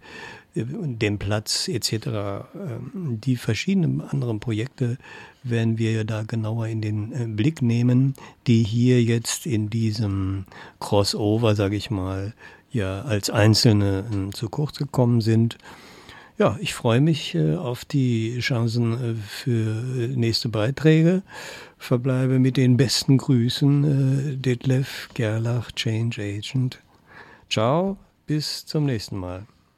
äh, 0.55 0.65
den 0.67 1.19
Platz 1.19 1.69
etc. 1.69 1.93
Äh, 1.93 2.43
die 2.93 3.37
verschiedenen 3.37 4.01
anderen 4.01 4.41
Projekte 4.41 4.99
werden 5.51 5.79
wir 5.79 6.05
da 6.05 6.23
genauer 6.23 6.67
in 6.67 6.81
den 6.81 7.13
äh, 7.13 7.27
Blick 7.27 7.63
nehmen, 7.63 8.15
die 8.47 8.63
hier 8.63 9.03
jetzt 9.03 9.47
in 9.47 9.71
diesem 9.71 10.45
Crossover, 10.81 11.55
sage 11.55 11.77
ich 11.77 11.91
mal, 11.91 12.35
ja 12.71 13.03
als 13.03 13.31
Einzelne 13.31 14.05
äh, 14.11 14.31
zu 14.31 14.49
kurz 14.49 14.79
gekommen 14.79 15.21
sind. 15.21 15.59
Ja, 16.39 16.57
ich 16.61 16.75
freue 16.75 17.01
mich 17.01 17.35
äh, 17.35 17.57
auf 17.57 17.85
die 17.85 18.39
Chancen 18.41 18.93
äh, 18.93 19.15
für 19.15 19.59
nächste 20.15 20.49
Beiträge. 20.49 21.23
Verbleibe 21.79 22.39
mit 22.39 22.57
den 22.57 22.77
besten 22.77 23.19
Grüßen, 23.19 24.43
Detlef 24.43 25.09
Gerlach, 25.15 25.71
Change 25.73 26.21
Agent. 26.21 26.81
Ciao, 27.49 27.97
bis 28.27 28.67
zum 28.67 28.85
nächsten 28.85 29.17
Mal. 29.17 29.47